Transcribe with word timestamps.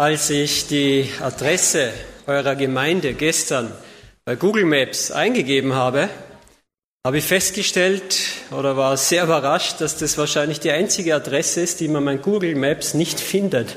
Als 0.00 0.30
ich 0.30 0.68
die 0.68 1.10
Adresse 1.20 1.92
eurer 2.28 2.54
Gemeinde 2.54 3.14
gestern 3.14 3.72
bei 4.24 4.36
Google 4.36 4.64
Maps 4.64 5.10
eingegeben 5.10 5.74
habe, 5.74 6.08
habe 7.04 7.18
ich 7.18 7.24
festgestellt 7.24 8.16
oder 8.52 8.76
war 8.76 8.96
sehr 8.96 9.24
überrascht, 9.24 9.80
dass 9.80 9.98
das 9.98 10.16
wahrscheinlich 10.16 10.60
die 10.60 10.70
einzige 10.70 11.16
Adresse 11.16 11.62
ist, 11.62 11.80
die 11.80 11.88
man 11.88 12.04
bei 12.04 12.16
Google 12.16 12.54
Maps 12.54 12.94
nicht 12.94 13.18
findet. 13.18 13.74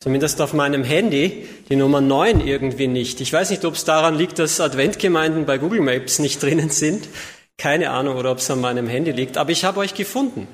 Zumindest 0.00 0.40
auf 0.40 0.52
meinem 0.52 0.84
Handy, 0.84 1.48
die 1.68 1.74
Nummer 1.74 2.00
9 2.00 2.46
irgendwie 2.46 2.86
nicht. 2.86 3.20
Ich 3.20 3.32
weiß 3.32 3.50
nicht, 3.50 3.64
ob 3.64 3.74
es 3.74 3.84
daran 3.84 4.14
liegt, 4.14 4.38
dass 4.38 4.60
Adventgemeinden 4.60 5.46
bei 5.46 5.58
Google 5.58 5.80
Maps 5.80 6.20
nicht 6.20 6.40
drinnen 6.40 6.70
sind. 6.70 7.08
Keine 7.58 7.90
Ahnung, 7.90 8.18
oder 8.18 8.30
ob 8.30 8.38
es 8.38 8.48
an 8.52 8.60
meinem 8.60 8.86
Handy 8.86 9.10
liegt. 9.10 9.36
Aber 9.36 9.50
ich 9.50 9.64
habe 9.64 9.80
euch 9.80 9.94
gefunden. 9.94 10.46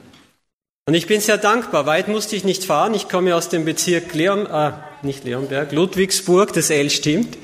Und 0.89 0.95
ich 0.95 1.09
bin 1.09 1.21
sehr 1.21 1.37
dankbar. 1.37 1.85
Weit 1.87 2.07
musste 2.07 2.37
ich 2.37 2.45
nicht 2.45 2.65
fahren. 2.65 2.95
Ich 2.95 3.09
komme 3.09 3.35
aus 3.35 3.49
dem 3.49 3.65
Bezirk 3.65 4.15
Leon, 4.15 4.47
äh, 4.47 4.71
nicht 5.03 5.25
Leonberg, 5.25 5.73
Ludwigsburg, 5.73 6.53
das 6.53 6.71
L 6.71 6.91
stimmt. 6.91 7.37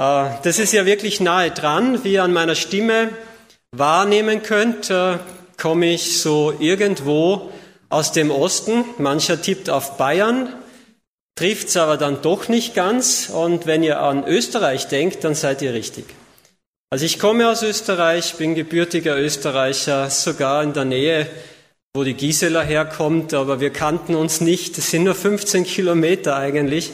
Äh, 0.00 0.30
das 0.42 0.58
ist 0.58 0.72
ja 0.72 0.86
wirklich 0.86 1.20
nahe 1.20 1.50
dran. 1.50 2.04
Wie 2.04 2.14
ihr 2.14 2.24
an 2.24 2.32
meiner 2.32 2.54
Stimme 2.54 3.10
wahrnehmen 3.70 4.42
könnt, 4.42 4.88
äh, 4.88 5.18
komme 5.58 5.92
ich 5.92 6.18
so 6.18 6.54
irgendwo 6.58 7.52
aus 7.90 8.12
dem 8.12 8.30
Osten. 8.30 8.86
Mancher 8.96 9.42
tippt 9.42 9.68
auf 9.68 9.98
Bayern, 9.98 10.54
trifft's 11.34 11.76
aber 11.76 11.98
dann 11.98 12.22
doch 12.22 12.48
nicht 12.48 12.74
ganz. 12.74 13.28
Und 13.28 13.66
wenn 13.66 13.82
ihr 13.82 14.00
an 14.00 14.26
Österreich 14.26 14.88
denkt, 14.88 15.22
dann 15.22 15.34
seid 15.34 15.60
ihr 15.60 15.74
richtig. 15.74 16.06
Also 16.88 17.04
ich 17.04 17.18
komme 17.18 17.46
aus 17.46 17.62
Österreich, 17.62 18.36
bin 18.36 18.54
gebürtiger 18.54 19.18
Österreicher, 19.18 20.08
sogar 20.08 20.62
in 20.62 20.72
der 20.72 20.86
Nähe 20.86 21.28
wo 21.96 22.04
die 22.04 22.14
Gisela 22.14 22.60
herkommt, 22.60 23.32
aber 23.32 23.58
wir 23.58 23.70
kannten 23.70 24.14
uns 24.14 24.42
nicht. 24.42 24.76
Es 24.76 24.90
sind 24.90 25.04
nur 25.04 25.14
15 25.14 25.64
Kilometer 25.64 26.36
eigentlich. 26.36 26.92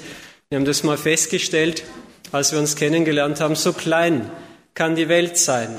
Wir 0.48 0.58
haben 0.58 0.64
das 0.64 0.84
mal 0.84 0.96
festgestellt, 0.96 1.82
als 2.30 2.52
wir 2.52 2.60
uns 2.60 2.76
kennengelernt 2.76 3.40
haben. 3.40 3.56
So 3.56 3.72
klein 3.72 4.30
kann 4.74 4.94
die 4.94 5.08
Welt 5.08 5.36
sein. 5.36 5.76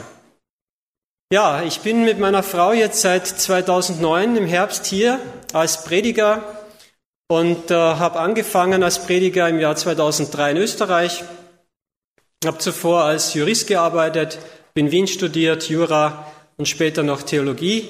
Ja, 1.32 1.64
ich 1.64 1.80
bin 1.80 2.04
mit 2.04 2.20
meiner 2.20 2.44
Frau 2.44 2.74
jetzt 2.74 3.00
seit 3.00 3.26
2009 3.26 4.36
im 4.36 4.46
Herbst 4.46 4.86
hier 4.86 5.20
als 5.54 5.86
Prediger 5.86 6.44
und 7.30 7.72
äh, 7.72 7.76
habe 7.76 8.20
angefangen 8.20 8.84
als 8.84 9.06
Prediger 9.06 9.48
im 9.48 9.58
Jahr 9.58 9.78
2003 9.78 10.52
in 10.52 10.58
Österreich. 10.58 11.24
Habe 12.46 12.58
zuvor 12.58 13.06
als 13.06 13.34
Jurist 13.34 13.68
gearbeitet, 13.68 14.38
bin 14.74 14.92
Wien 14.92 15.08
studiert, 15.08 15.70
Jura 15.70 16.30
und 16.58 16.68
später 16.68 17.04
noch 17.04 17.22
Theologie 17.22 17.90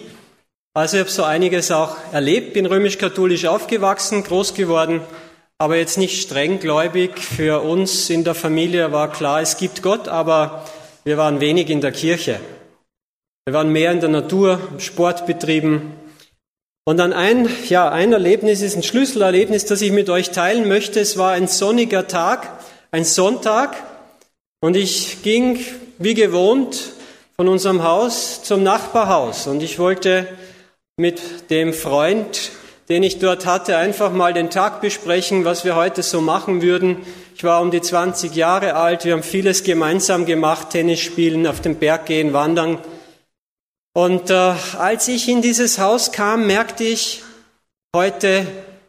also 0.74 0.98
ich 0.98 1.02
habe 1.02 1.12
so 1.12 1.24
einiges 1.24 1.72
auch 1.72 1.98
erlebt, 2.12 2.54
bin 2.54 2.66
römisch-katholisch 2.66 3.46
aufgewachsen, 3.46 4.24
groß 4.24 4.54
geworden, 4.54 5.02
aber 5.58 5.78
jetzt 5.78 5.98
nicht 5.98 6.22
streng 6.22 6.60
gläubig. 6.60 7.20
Für 7.20 7.62
uns 7.62 8.10
in 8.10 8.24
der 8.24 8.36
Familie 8.36 8.92
war 8.92 9.12
klar, 9.12 9.42
es 9.42 9.58
gibt 9.58 9.82
Gott, 9.82 10.08
aber 10.08 10.66
wir 11.04 11.18
waren 11.18 11.40
wenig 11.40 11.70
in 11.70 11.82
der 11.82 11.92
Kirche. 11.92 12.40
Wir 13.46 13.54
waren 13.54 13.72
mehr 13.72 13.92
in 13.92 14.00
der 14.00 14.10
Natur, 14.10 14.60
Sport 14.78 15.26
betrieben. 15.26 15.94
Und 16.86 16.98
dann 16.98 17.14
ein, 17.14 17.50
ja, 17.70 17.90
ein 17.90 18.12
Erlebnis 18.12 18.62
ist 18.62 18.76
ein 18.76 18.84
Schlüsselerlebnis, 18.84 19.66
das 19.66 19.82
ich 19.82 19.92
mit 19.92 20.10
euch 20.10 20.32
teilen 20.32 20.68
möchte. 20.68 21.00
Es 21.00 21.18
war 21.18 21.32
ein 21.32 21.48
sonniger 21.48 22.08
Tag, 22.08 22.50
ein 22.92 23.06
Sonntag, 23.06 23.76
und 24.64 24.78
ich 24.78 25.24
ging 25.24 25.60
wie 25.98 26.14
gewohnt 26.14 26.94
von 27.36 27.50
unserem 27.50 27.84
Haus 27.84 28.44
zum 28.44 28.64
Nachbarhaus 28.64 29.46
und 29.46 29.62
ich 29.62 29.78
wollte 29.78 30.26
mit 30.97 31.49
dem 31.49 31.73
Freund, 31.73 32.52
den 32.88 33.02
ich 33.02 33.17
dort 33.17 33.47
hatte, 33.47 33.77
einfach 33.77 34.11
mal 34.11 34.31
den 34.31 34.52
Tag 34.52 34.80
besprechen, 34.80 35.44
was 35.44 35.66
wir 35.66 35.75
heute 35.75 36.03
so 36.03 36.22
machen 36.22 36.61
würden. 36.61 36.97
Ich 37.36 37.44
war 37.44 37.63
um 37.63 37.72
die 37.72 37.81
20 37.81 38.36
Jahre 38.36 38.75
alt, 38.75 39.03
wir 39.03 39.14
haben 39.14 39.23
vieles 39.23 39.64
gemeinsam 39.64 40.27
gemacht, 40.27 40.69
Tennis 40.69 40.99
spielen, 40.99 41.47
auf 41.47 41.61
den 41.61 41.77
Berg 41.77 42.05
gehen, 42.05 42.33
wandern. 42.33 42.77
Und 43.95 44.30
äh, 44.30 44.53
als 44.77 45.08
ich 45.08 45.27
in 45.27 45.42
dieses 45.42 45.80
Haus 45.80 46.11
kam, 46.11 46.45
merkte 46.45 46.83
ich, 46.83 47.23
heute 47.95 48.45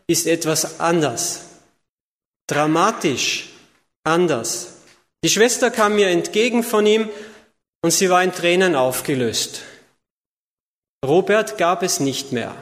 ist 0.06 0.26
etwas 0.26 0.80
anders, 0.80 1.46
dramatisch 2.46 3.48
anders. 4.02 4.74
Die 5.24 5.30
Schwester 5.30 5.70
kam 5.70 5.94
mir 5.94 6.08
entgegen 6.08 6.64
von 6.64 6.84
ihm 6.84 7.08
und 7.80 7.92
sie 7.92 8.10
war 8.10 8.22
in 8.22 8.32
Tränen 8.32 8.74
aufgelöst. 8.74 9.62
Robert 11.04 11.58
gab 11.58 11.82
es 11.82 12.00
nicht 12.00 12.32
mehr. 12.32 12.54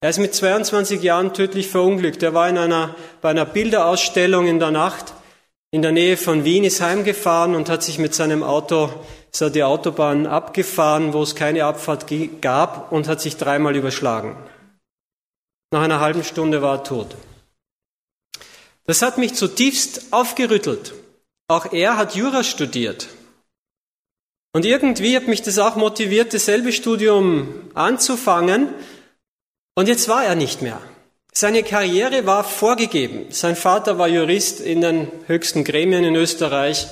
Er 0.00 0.10
ist 0.10 0.18
mit 0.18 0.34
22 0.34 1.02
Jahren 1.02 1.32
tödlich 1.32 1.68
verunglückt. 1.68 2.22
Er 2.22 2.34
war 2.34 2.48
in 2.48 2.58
einer, 2.58 2.94
bei 3.20 3.30
einer 3.30 3.46
Bilderausstellung 3.46 4.46
in 4.46 4.58
der 4.58 4.72
Nacht 4.72 5.14
in 5.74 5.80
der 5.80 5.92
Nähe 5.92 6.18
von 6.18 6.44
Wien, 6.44 6.64
ist 6.64 6.82
heimgefahren 6.82 7.54
und 7.54 7.70
hat 7.70 7.82
sich 7.82 7.98
mit 7.98 8.14
seinem 8.14 8.42
Auto, 8.42 8.90
ist 9.32 9.40
er 9.40 9.48
die 9.48 9.64
Autobahn 9.64 10.26
abgefahren, 10.26 11.14
wo 11.14 11.22
es 11.22 11.34
keine 11.34 11.64
Abfahrt 11.64 12.06
gab 12.42 12.92
und 12.92 13.08
hat 13.08 13.22
sich 13.22 13.38
dreimal 13.38 13.74
überschlagen. 13.74 14.36
Nach 15.72 15.82
einer 15.82 16.00
halben 16.00 16.24
Stunde 16.24 16.60
war 16.60 16.76
er 16.78 16.84
tot. 16.84 17.16
Das 18.84 19.00
hat 19.00 19.16
mich 19.16 19.32
zutiefst 19.32 20.12
aufgerüttelt. 20.12 20.92
Auch 21.48 21.72
er 21.72 21.96
hat 21.96 22.14
Jura 22.14 22.44
studiert. 22.44 23.08
Und 24.52 24.66
irgendwie 24.66 25.16
hat 25.16 25.28
mich 25.28 25.42
das 25.42 25.58
auch 25.58 25.76
motiviert, 25.76 26.34
dasselbe 26.34 26.72
Studium 26.72 27.70
anzufangen. 27.72 28.68
Und 29.74 29.88
jetzt 29.88 30.08
war 30.08 30.24
er 30.24 30.34
nicht 30.34 30.60
mehr. 30.60 30.80
Seine 31.32 31.62
Karriere 31.62 32.26
war 32.26 32.44
vorgegeben. 32.44 33.26
Sein 33.30 33.56
Vater 33.56 33.96
war 33.96 34.08
Jurist 34.08 34.60
in 34.60 34.82
den 34.82 35.10
höchsten 35.26 35.64
Gremien 35.64 36.04
in 36.04 36.14
Österreich. 36.14 36.88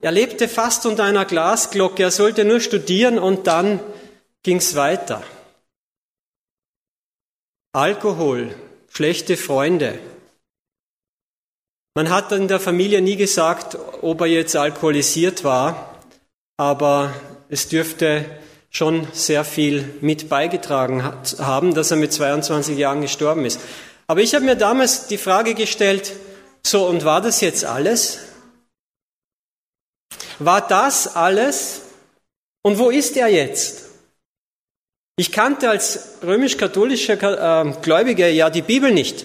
Er 0.00 0.10
lebte 0.10 0.48
fast 0.48 0.84
unter 0.86 1.04
einer 1.04 1.24
Glasglocke. 1.24 2.02
Er 2.02 2.10
sollte 2.10 2.44
nur 2.44 2.60
studieren 2.60 3.20
und 3.20 3.46
dann 3.46 3.78
ging's 4.42 4.74
weiter. 4.74 5.22
Alkohol, 7.72 8.56
schlechte 8.88 9.36
Freunde. 9.36 10.00
Man 11.94 12.10
hat 12.10 12.32
in 12.32 12.48
der 12.48 12.58
Familie 12.58 13.00
nie 13.00 13.16
gesagt, 13.16 13.76
ob 14.02 14.20
er 14.20 14.26
jetzt 14.26 14.56
alkoholisiert 14.56 15.44
war 15.44 15.87
aber 16.58 17.14
es 17.48 17.68
dürfte 17.68 18.26
schon 18.68 19.08
sehr 19.12 19.44
viel 19.44 19.94
mit 20.02 20.28
beigetragen 20.28 21.02
haben, 21.38 21.72
dass 21.72 21.90
er 21.90 21.96
mit 21.96 22.12
22 22.12 22.76
Jahren 22.76 23.00
gestorben 23.00 23.46
ist. 23.46 23.60
Aber 24.06 24.20
ich 24.20 24.34
habe 24.34 24.44
mir 24.44 24.56
damals 24.56 25.06
die 25.06 25.18
Frage 25.18 25.54
gestellt, 25.54 26.12
so 26.62 26.86
und 26.86 27.04
war 27.04 27.22
das 27.22 27.40
jetzt 27.40 27.64
alles? 27.64 28.18
War 30.38 30.66
das 30.66 31.16
alles? 31.16 31.82
Und 32.62 32.78
wo 32.78 32.90
ist 32.90 33.16
er 33.16 33.28
jetzt? 33.28 33.84
Ich 35.16 35.32
kannte 35.32 35.70
als 35.70 36.18
römisch-katholischer 36.22 37.66
äh, 37.66 37.72
Gläubiger 37.82 38.28
ja 38.28 38.50
die 38.50 38.62
Bibel 38.62 38.92
nicht. 38.92 39.24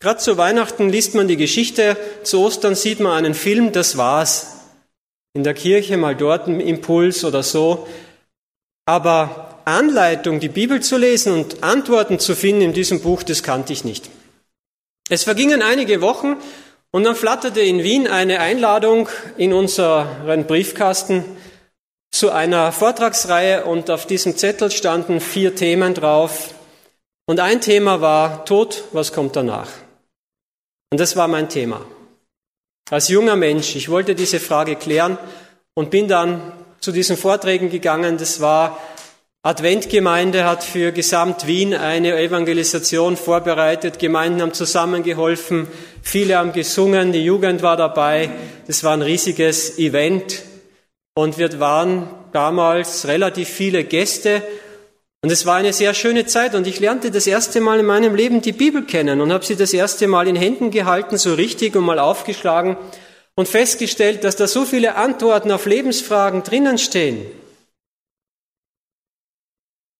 Gerade 0.00 0.20
zu 0.20 0.36
Weihnachten 0.36 0.90
liest 0.90 1.14
man 1.14 1.28
die 1.28 1.36
Geschichte, 1.36 1.96
zu 2.22 2.40
Ostern 2.40 2.74
sieht 2.74 3.00
man 3.00 3.12
einen 3.12 3.34
Film, 3.34 3.72
das 3.72 3.96
war's 3.96 4.53
in 5.34 5.44
der 5.44 5.54
Kirche, 5.54 5.96
mal 5.96 6.14
dort 6.14 6.46
ein 6.46 6.60
Impuls 6.60 7.24
oder 7.24 7.42
so. 7.42 7.86
Aber 8.86 9.60
Anleitung, 9.64 10.40
die 10.40 10.48
Bibel 10.48 10.80
zu 10.80 10.96
lesen 10.96 11.32
und 11.32 11.62
Antworten 11.62 12.18
zu 12.18 12.34
finden 12.36 12.62
in 12.62 12.72
diesem 12.72 13.00
Buch, 13.00 13.22
das 13.22 13.42
kannte 13.42 13.72
ich 13.72 13.84
nicht. 13.84 14.10
Es 15.08 15.24
vergingen 15.24 15.62
einige 15.62 16.00
Wochen 16.00 16.36
und 16.90 17.04
dann 17.04 17.16
flatterte 17.16 17.60
in 17.60 17.82
Wien 17.82 18.06
eine 18.06 18.40
Einladung 18.40 19.08
in 19.36 19.52
unseren 19.52 20.46
Briefkasten 20.46 21.24
zu 22.12 22.30
einer 22.30 22.70
Vortragsreihe 22.70 23.64
und 23.64 23.90
auf 23.90 24.06
diesem 24.06 24.36
Zettel 24.36 24.70
standen 24.70 25.20
vier 25.20 25.56
Themen 25.56 25.94
drauf. 25.94 26.54
Und 27.26 27.40
ein 27.40 27.60
Thema 27.60 28.00
war 28.00 28.44
Tod, 28.44 28.84
was 28.92 29.12
kommt 29.12 29.34
danach? 29.34 29.68
Und 30.92 31.00
das 31.00 31.16
war 31.16 31.26
mein 31.26 31.48
Thema. 31.48 31.84
Als 32.94 33.08
junger 33.08 33.34
Mensch, 33.34 33.74
ich 33.74 33.88
wollte 33.88 34.14
diese 34.14 34.38
Frage 34.38 34.76
klären 34.76 35.18
und 35.74 35.90
bin 35.90 36.06
dann 36.06 36.52
zu 36.78 36.92
diesen 36.92 37.16
Vorträgen 37.16 37.68
gegangen. 37.68 38.18
Das 38.18 38.40
war 38.40 38.78
Adventgemeinde 39.42 40.44
hat 40.44 40.62
für 40.62 40.92
Gesamt 40.92 41.48
Wien 41.48 41.74
eine 41.74 42.16
Evangelisation 42.16 43.16
vorbereitet. 43.16 43.98
Gemeinden 43.98 44.42
haben 44.42 44.52
zusammengeholfen. 44.52 45.66
Viele 46.02 46.38
haben 46.38 46.52
gesungen. 46.52 47.10
Die 47.10 47.24
Jugend 47.24 47.62
war 47.62 47.76
dabei. 47.76 48.30
Das 48.68 48.84
war 48.84 48.92
ein 48.92 49.02
riesiges 49.02 49.76
Event. 49.76 50.42
Und 51.16 51.36
wir 51.36 51.58
waren 51.58 52.08
damals 52.30 53.08
relativ 53.08 53.48
viele 53.48 53.82
Gäste 53.82 54.40
und 55.24 55.32
es 55.32 55.46
war 55.46 55.56
eine 55.56 55.72
sehr 55.72 55.94
schöne 55.94 56.26
Zeit 56.26 56.54
und 56.54 56.66
ich 56.66 56.80
lernte 56.80 57.10
das 57.10 57.26
erste 57.26 57.62
Mal 57.62 57.80
in 57.80 57.86
meinem 57.86 58.14
Leben 58.14 58.42
die 58.42 58.52
Bibel 58.52 58.84
kennen 58.84 59.22
und 59.22 59.32
habe 59.32 59.42
sie 59.42 59.56
das 59.56 59.72
erste 59.72 60.06
Mal 60.06 60.28
in 60.28 60.36
Händen 60.36 60.70
gehalten, 60.70 61.16
so 61.16 61.32
richtig 61.32 61.76
und 61.76 61.84
mal 61.84 61.98
aufgeschlagen 61.98 62.76
und 63.34 63.48
festgestellt, 63.48 64.22
dass 64.22 64.36
da 64.36 64.46
so 64.46 64.66
viele 64.66 64.96
Antworten 64.96 65.50
auf 65.50 65.64
Lebensfragen 65.64 66.42
drinnen 66.42 66.76
stehen. 66.76 67.24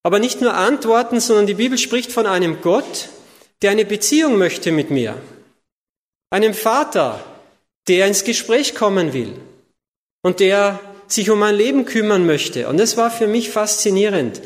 Aber 0.03 0.19
nicht 0.19 0.43
nur 0.43 0.53
Antworten, 0.53 1.21
sondern 1.21 1.47
die 1.47 1.55
Bibel 1.55 1.79
spricht 1.79 2.13
von 2.13 2.27
einem 2.27 2.61
Gott, 2.61 3.09
der 3.63 3.71
eine 3.71 3.87
Beziehung 3.87 4.37
möchte 4.37 4.73
mit 4.73 4.91
mir. 4.91 5.17
einem 6.29 6.53
Vater, 6.53 7.25
der 7.89 8.09
ins 8.09 8.25
Gespräch 8.25 8.75
kommen 8.75 9.15
will 9.15 9.33
und 10.21 10.41
der 10.41 10.81
sich 11.07 11.31
um 11.31 11.39
mein 11.39 11.55
Leben 11.55 11.87
kümmern 11.87 12.27
möchte. 12.27 12.69
Und 12.69 12.79
es 12.79 12.99
war 12.99 13.11
für 13.11 13.27
mich 13.27 13.49
faszinierend, 13.49 14.43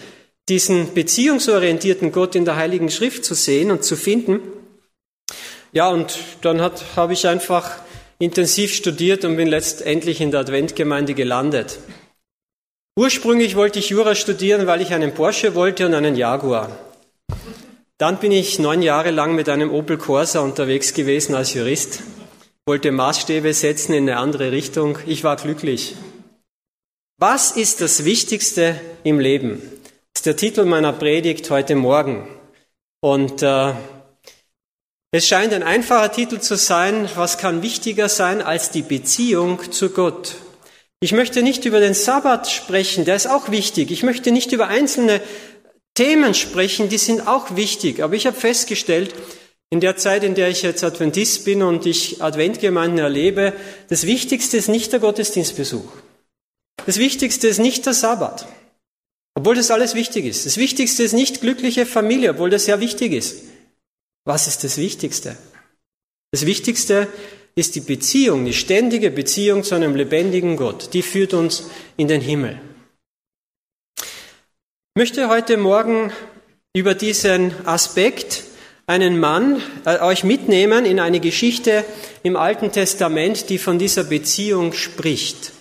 diesen 0.48 0.94
beziehungsorientierten 0.94 2.12
Gott 2.12 2.34
in 2.34 2.44
der 2.44 2.56
Heiligen 2.56 2.90
Schrift 2.90 3.24
zu 3.24 3.34
sehen 3.34 3.70
und 3.70 3.84
zu 3.84 3.96
finden. 3.96 4.40
Ja, 5.72 5.88
und 5.88 6.18
dann 6.42 6.60
habe 6.60 7.12
ich 7.12 7.26
einfach 7.26 7.78
intensiv 8.18 8.74
studiert 8.74 9.24
und 9.24 9.36
bin 9.36 9.48
letztendlich 9.48 10.20
in 10.20 10.30
der 10.30 10.40
Adventgemeinde 10.40 11.14
gelandet. 11.14 11.78
Ursprünglich 12.98 13.54
wollte 13.54 13.78
ich 13.78 13.90
Jura 13.90 14.14
studieren, 14.14 14.66
weil 14.66 14.80
ich 14.80 14.92
einen 14.92 15.14
Porsche 15.14 15.54
wollte 15.54 15.86
und 15.86 15.94
einen 15.94 16.16
Jaguar. 16.16 16.76
Dann 17.98 18.18
bin 18.18 18.32
ich 18.32 18.58
neun 18.58 18.82
Jahre 18.82 19.10
lang 19.10 19.34
mit 19.34 19.48
einem 19.48 19.72
Opel 19.72 19.98
Corsa 19.98 20.40
unterwegs 20.40 20.94
gewesen 20.94 21.34
als 21.34 21.54
Jurist, 21.54 22.00
wollte 22.66 22.90
Maßstäbe 22.90 23.52
setzen 23.54 23.92
in 23.92 24.08
eine 24.08 24.18
andere 24.18 24.52
Richtung. 24.52 24.98
Ich 25.06 25.22
war 25.22 25.36
glücklich. 25.36 25.94
Was 27.18 27.52
ist 27.52 27.80
das 27.80 28.04
Wichtigste 28.04 28.80
im 29.04 29.20
Leben? 29.20 29.62
Ist 30.18 30.26
der 30.26 30.34
Titel 30.34 30.64
meiner 30.64 30.92
Predigt 30.92 31.48
heute 31.48 31.76
Morgen. 31.76 32.26
Und 32.98 33.40
äh, 33.40 33.72
es 35.12 35.28
scheint 35.28 35.52
ein 35.52 35.62
einfacher 35.62 36.10
Titel 36.10 36.40
zu 36.40 36.56
sein. 36.56 37.08
Was 37.14 37.38
kann 37.38 37.62
wichtiger 37.62 38.08
sein 38.08 38.42
als 38.42 38.72
die 38.72 38.82
Beziehung 38.82 39.70
zu 39.70 39.90
Gott? 39.90 40.34
Ich 40.98 41.12
möchte 41.12 41.40
nicht 41.40 41.66
über 41.66 41.78
den 41.78 41.94
Sabbat 41.94 42.50
sprechen, 42.50 43.04
der 43.04 43.14
ist 43.14 43.28
auch 43.28 43.52
wichtig. 43.52 43.92
Ich 43.92 44.02
möchte 44.02 44.32
nicht 44.32 44.50
über 44.50 44.66
einzelne 44.66 45.20
Themen 45.94 46.34
sprechen, 46.34 46.88
die 46.88 46.98
sind 46.98 47.28
auch 47.28 47.54
wichtig. 47.54 48.02
Aber 48.02 48.14
ich 48.14 48.26
habe 48.26 48.36
festgestellt, 48.36 49.14
in 49.70 49.78
der 49.78 49.96
Zeit, 49.98 50.24
in 50.24 50.34
der 50.34 50.48
ich 50.48 50.62
jetzt 50.62 50.82
Adventist 50.82 51.44
bin 51.44 51.62
und 51.62 51.86
ich 51.86 52.20
Adventgemeinden 52.20 52.98
erlebe, 52.98 53.52
das 53.88 54.04
Wichtigste 54.04 54.56
ist 54.56 54.68
nicht 54.68 54.92
der 54.92 54.98
Gottesdienstbesuch. 54.98 55.92
Das 56.86 56.98
Wichtigste 56.98 57.46
ist 57.46 57.60
nicht 57.60 57.86
der 57.86 57.94
Sabbat, 57.94 58.48
obwohl 59.38 59.54
das 59.54 59.70
alles 59.70 59.94
wichtig 59.94 60.24
ist. 60.24 60.46
Das 60.46 60.56
Wichtigste 60.56 61.04
ist 61.04 61.12
nicht 61.12 61.40
glückliche 61.40 61.86
Familie, 61.86 62.30
obwohl 62.30 62.50
das 62.50 62.64
sehr 62.64 62.80
wichtig 62.80 63.12
ist. 63.12 63.44
Was 64.24 64.48
ist 64.48 64.64
das 64.64 64.78
Wichtigste? 64.78 65.36
Das 66.32 66.44
Wichtigste 66.44 67.06
ist 67.54 67.76
die 67.76 67.80
Beziehung, 67.80 68.44
die 68.44 68.52
ständige 68.52 69.12
Beziehung 69.12 69.62
zu 69.62 69.76
einem 69.76 69.94
lebendigen 69.94 70.56
Gott. 70.56 70.92
Die 70.92 71.02
führt 71.02 71.34
uns 71.34 71.70
in 71.96 72.08
den 72.08 72.20
Himmel. 72.20 72.60
Ich 74.00 74.96
möchte 74.96 75.28
heute 75.28 75.56
Morgen 75.56 76.12
über 76.74 76.96
diesen 76.96 77.54
Aspekt 77.64 78.42
einen 78.88 79.20
Mann 79.20 79.62
äh, 79.84 80.00
euch 80.00 80.24
mitnehmen 80.24 80.84
in 80.84 80.98
eine 80.98 81.20
Geschichte 81.20 81.84
im 82.24 82.34
Alten 82.34 82.72
Testament, 82.72 83.50
die 83.50 83.58
von 83.58 83.78
dieser 83.78 84.02
Beziehung 84.02 84.72
spricht. 84.72 85.52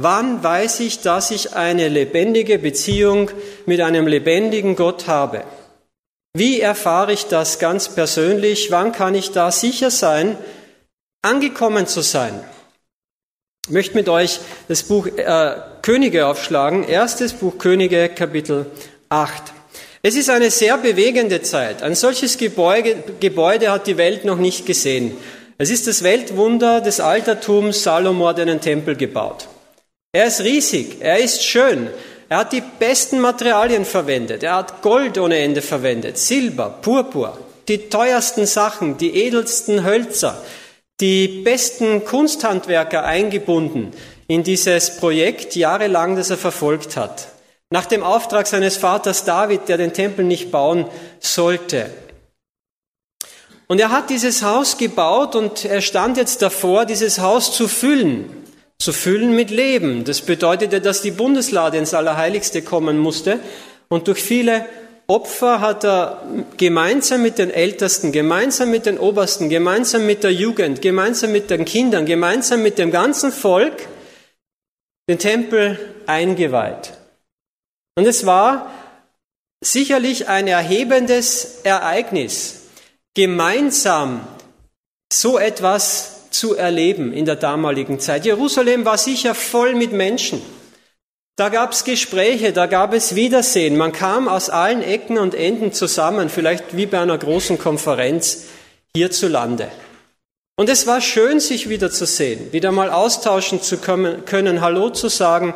Wann 0.00 0.44
weiß 0.44 0.78
ich, 0.78 1.00
dass 1.00 1.32
ich 1.32 1.54
eine 1.54 1.88
lebendige 1.88 2.60
Beziehung 2.60 3.32
mit 3.66 3.80
einem 3.80 4.06
lebendigen 4.06 4.76
Gott 4.76 5.08
habe? 5.08 5.42
Wie 6.34 6.60
erfahre 6.60 7.12
ich 7.12 7.26
das 7.26 7.58
ganz 7.58 7.88
persönlich? 7.88 8.70
Wann 8.70 8.92
kann 8.92 9.16
ich 9.16 9.32
da 9.32 9.50
sicher 9.50 9.90
sein, 9.90 10.38
angekommen 11.22 11.88
zu 11.88 12.02
sein? 12.02 12.38
Ich 13.66 13.72
möchte 13.72 13.96
mit 13.96 14.08
euch 14.08 14.38
das 14.68 14.84
Buch 14.84 15.08
äh, 15.08 15.56
Könige 15.82 16.28
aufschlagen. 16.28 16.84
Erstes 16.84 17.32
Buch 17.32 17.58
Könige, 17.58 18.08
Kapitel 18.08 18.66
8. 19.08 19.52
Es 20.02 20.14
ist 20.14 20.30
eine 20.30 20.52
sehr 20.52 20.78
bewegende 20.78 21.42
Zeit. 21.42 21.82
Ein 21.82 21.96
solches 21.96 22.38
Gebäude, 22.38 23.02
Gebäude 23.18 23.72
hat 23.72 23.88
die 23.88 23.96
Welt 23.96 24.24
noch 24.24 24.38
nicht 24.38 24.64
gesehen. 24.64 25.16
Es 25.58 25.70
ist 25.70 25.88
das 25.88 26.04
Weltwunder 26.04 26.80
des 26.80 27.00
Altertums. 27.00 27.82
Salomo 27.82 28.28
hat 28.28 28.38
einen 28.38 28.60
Tempel 28.60 28.94
gebaut. 28.94 29.48
Er 30.12 30.26
ist 30.26 30.40
riesig, 30.40 30.96
er 31.00 31.18
ist 31.18 31.44
schön, 31.44 31.90
er 32.30 32.38
hat 32.38 32.52
die 32.54 32.62
besten 32.62 33.20
Materialien 33.20 33.84
verwendet, 33.84 34.42
er 34.42 34.54
hat 34.54 34.80
Gold 34.80 35.18
ohne 35.18 35.36
Ende 35.38 35.60
verwendet, 35.60 36.16
Silber, 36.16 36.78
Purpur, 36.80 37.36
die 37.68 37.90
teuersten 37.90 38.46
Sachen, 38.46 38.96
die 38.96 39.14
edelsten 39.14 39.84
Hölzer, 39.84 40.42
die 40.98 41.42
besten 41.44 42.06
Kunsthandwerker 42.06 43.04
eingebunden 43.04 43.92
in 44.28 44.44
dieses 44.44 44.96
Projekt 44.96 45.56
jahrelang, 45.56 46.16
das 46.16 46.30
er 46.30 46.38
verfolgt 46.38 46.96
hat. 46.96 47.28
Nach 47.68 47.84
dem 47.84 48.02
Auftrag 48.02 48.46
seines 48.46 48.78
Vaters 48.78 49.26
David, 49.26 49.68
der 49.68 49.76
den 49.76 49.92
Tempel 49.92 50.24
nicht 50.24 50.50
bauen 50.50 50.86
sollte. 51.20 51.90
Und 53.66 53.78
er 53.78 53.90
hat 53.90 54.08
dieses 54.08 54.42
Haus 54.42 54.78
gebaut 54.78 55.36
und 55.36 55.66
er 55.66 55.82
stand 55.82 56.16
jetzt 56.16 56.40
davor, 56.40 56.86
dieses 56.86 57.18
Haus 57.18 57.52
zu 57.52 57.68
füllen 57.68 58.47
zu 58.80 58.92
füllen 58.92 59.34
mit 59.34 59.50
Leben. 59.50 60.04
Das 60.04 60.20
bedeutete, 60.20 60.80
dass 60.80 61.02
die 61.02 61.10
Bundeslade 61.10 61.78
ins 61.78 61.94
Allerheiligste 61.94 62.62
kommen 62.62 62.98
musste. 62.98 63.40
Und 63.88 64.08
durch 64.08 64.22
viele 64.22 64.66
Opfer 65.08 65.60
hat 65.60 65.84
er 65.84 66.22
gemeinsam 66.58 67.22
mit 67.22 67.38
den 67.38 67.50
Ältesten, 67.50 68.12
gemeinsam 68.12 68.70
mit 68.70 68.86
den 68.86 68.98
Obersten, 68.98 69.48
gemeinsam 69.48 70.04
mit 70.04 70.22
der 70.22 70.32
Jugend, 70.32 70.82
gemeinsam 70.82 71.32
mit 71.32 71.50
den 71.50 71.64
Kindern, 71.64 72.04
gemeinsam 72.04 72.62
mit 72.62 72.78
dem 72.78 72.90
ganzen 72.90 73.32
Volk 73.32 73.88
den 75.08 75.18
Tempel 75.18 75.78
eingeweiht. 76.06 76.92
Und 77.96 78.06
es 78.06 78.26
war 78.26 78.70
sicherlich 79.64 80.28
ein 80.28 80.46
erhebendes 80.46 81.62
Ereignis, 81.64 82.66
gemeinsam 83.14 84.26
so 85.10 85.38
etwas 85.38 86.17
zu 86.30 86.56
erleben 86.56 87.12
in 87.12 87.24
der 87.24 87.36
damaligen 87.36 88.00
Zeit. 88.00 88.24
Jerusalem 88.24 88.84
war 88.84 88.98
sicher 88.98 89.34
voll 89.34 89.74
mit 89.74 89.92
Menschen. 89.92 90.42
Da 91.36 91.50
gab 91.50 91.72
es 91.72 91.84
Gespräche, 91.84 92.52
da 92.52 92.66
gab 92.66 92.92
es 92.92 93.14
Wiedersehen. 93.14 93.76
Man 93.76 93.92
kam 93.92 94.26
aus 94.28 94.50
allen 94.50 94.82
Ecken 94.82 95.18
und 95.18 95.34
Enden 95.34 95.72
zusammen, 95.72 96.28
vielleicht 96.30 96.76
wie 96.76 96.86
bei 96.86 96.98
einer 96.98 97.16
großen 97.16 97.58
Konferenz 97.58 98.46
hierzulande. 98.96 99.68
Und 100.56 100.68
es 100.68 100.88
war 100.88 101.00
schön, 101.00 101.38
sich 101.38 101.68
wiederzusehen, 101.68 102.52
wieder 102.52 102.72
mal 102.72 102.90
austauschen 102.90 103.62
zu 103.62 103.78
können, 103.78 104.60
Hallo 104.60 104.90
zu 104.90 105.08
sagen, 105.08 105.54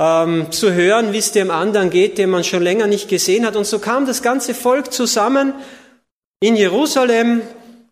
ähm, 0.00 0.50
zu 0.50 0.72
hören, 0.72 1.12
wie 1.12 1.18
es 1.18 1.30
dem 1.30 1.52
anderen 1.52 1.90
geht, 1.90 2.18
den 2.18 2.30
man 2.30 2.42
schon 2.42 2.64
länger 2.64 2.88
nicht 2.88 3.08
gesehen 3.08 3.46
hat. 3.46 3.54
Und 3.54 3.66
so 3.66 3.78
kam 3.78 4.04
das 4.04 4.22
ganze 4.22 4.54
Volk 4.54 4.92
zusammen 4.92 5.54
in 6.40 6.56
Jerusalem 6.56 7.42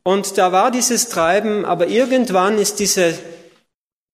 und 0.03 0.39
da 0.39 0.53
war 0.53 0.71
dieses 0.71 1.09
Treiben, 1.09 1.65
aber 1.65 1.89
irgendwann 1.89 2.59
ist 2.59 2.81
diese, 2.81 3.19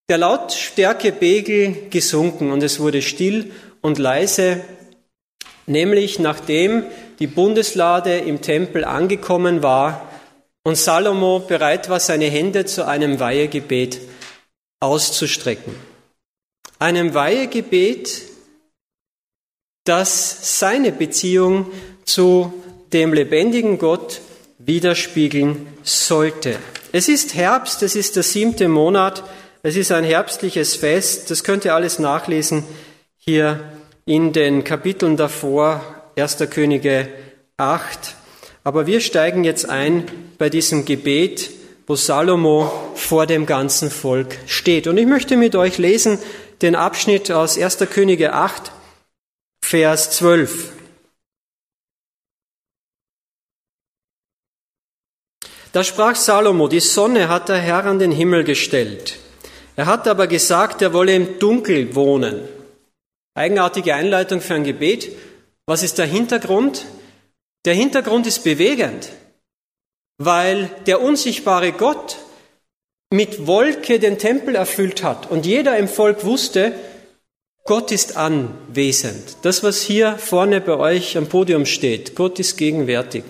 der 0.09 0.19
Lautstärkebegel 0.19 1.89
gesunken 1.91 2.51
und 2.51 2.63
es 2.63 2.81
wurde 2.81 3.03
still 3.03 3.53
und 3.83 3.99
leise, 3.99 4.61
nämlich 5.67 6.19
nachdem 6.19 6.85
die 7.19 7.27
Bundeslade 7.27 8.19
im 8.19 8.43
Tempel 8.43 8.85
angekommen 8.85 9.63
war 9.63 10.11
und 10.65 10.77
Salomo 10.77 11.41
bereit 11.41 11.89
war, 11.89 12.01
seine 12.01 12.27
Hände 12.27 12.65
zu 12.65 12.87
einem 12.87 13.21
Weihegebet 13.21 14.01
auszustrecken. 14.81 15.75
Einem 16.79 17.15
Weihegebet, 17.15 18.23
das 19.85 20.59
seine 20.59 20.93
Beziehung 20.93 21.71
zu 22.05 22.53
dem 22.93 23.13
lebendigen 23.13 23.79
Gott 23.79 24.21
widerspiegeln 24.67 25.67
sollte. 25.83 26.59
Es 26.93 27.09
ist 27.09 27.35
Herbst, 27.35 27.83
es 27.83 27.97
ist 27.97 28.17
der 28.17 28.23
siebte 28.23 28.69
Monat, 28.69 29.23
es 29.63 29.77
ist 29.77 29.93
ein 29.93 30.05
herbstliches 30.05 30.77
Fest, 30.77 31.31
das 31.31 31.45
könnt 31.45 31.65
ihr 31.65 31.75
alles 31.75 31.99
nachlesen 31.99 32.65
hier 33.17 33.61
in 34.05 34.33
den 34.33 34.65
Kapiteln 34.65 35.17
davor, 35.17 35.83
1. 36.17 36.39
Könige 36.51 37.09
8. 37.57 38.15
Aber 38.65 38.87
wir 38.87 39.01
steigen 39.01 39.45
jetzt 39.45 39.69
ein 39.69 40.05
bei 40.39 40.49
diesem 40.49 40.85
Gebet, 40.85 41.51
wo 41.87 41.97
Salomo 41.97 42.71
vor 42.95 43.27
dem 43.27 43.47
ganzen 43.47 43.91
Volk 43.91 44.39
steht. 44.47 44.87
Und 44.87 44.99
ich 44.99 45.07
möchte 45.07 45.37
mit 45.37 45.55
euch 45.57 45.79
lesen 45.79 46.19
den 46.63 46.75
Abschnitt 46.75 47.31
aus 47.31 47.59
1. 47.59 47.79
Könige 47.91 48.33
8, 48.33 48.73
Vers 49.63 50.11
12. 50.13 50.76
Da 55.77 55.85
sprach 55.85 56.17
Salomo, 56.17 56.69
die 56.69 56.81
Sonne 56.81 57.29
hat 57.29 57.51
der 57.51 57.59
Herr 57.59 57.85
an 57.85 57.99
den 57.99 58.11
Himmel 58.11 58.45
gestellt. 58.45 59.19
Er 59.77 59.85
hat 59.85 60.09
aber 60.09 60.27
gesagt, 60.27 60.81
er 60.81 60.95
wolle 60.95 61.15
im 61.15 61.39
Dunkel 61.39 61.95
wohnen. 61.95 62.41
Eigenartige 63.35 63.95
Einleitung 63.95 64.41
für 64.41 64.55
ein 64.55 64.65
Gebet. 64.65 65.13
Was 65.67 65.83
ist 65.83 65.99
der 65.99 66.07
Hintergrund? 66.07 66.87
Der 67.67 67.75
Hintergrund 67.75 68.27
ist 68.27 68.43
bewegend, 68.43 69.11
weil 70.17 70.71
der 70.87 71.03
unsichtbare 71.03 71.73
Gott 71.73 72.17
mit 73.13 73.47
Wolke 73.47 73.99
den 73.99 74.17
Tempel 74.17 74.55
erfüllt 74.55 75.03
hat 75.03 75.31
und 75.31 75.45
jeder 75.45 75.77
im 75.77 75.89
Volk 75.89 76.25
wusste, 76.25 76.73
Gott 77.65 77.93
ist 77.93 78.17
anwesend. 78.17 79.37
Das, 79.43 79.63
was 79.63 79.83
hier 79.83 80.17
vorne 80.17 80.63
bei 80.63 80.79
euch 80.79 81.19
am 81.19 81.27
Podium 81.27 81.67
steht, 81.67 82.15
Gott 82.15 82.39
ist 82.39 82.57
gegenwärtig, 82.57 83.25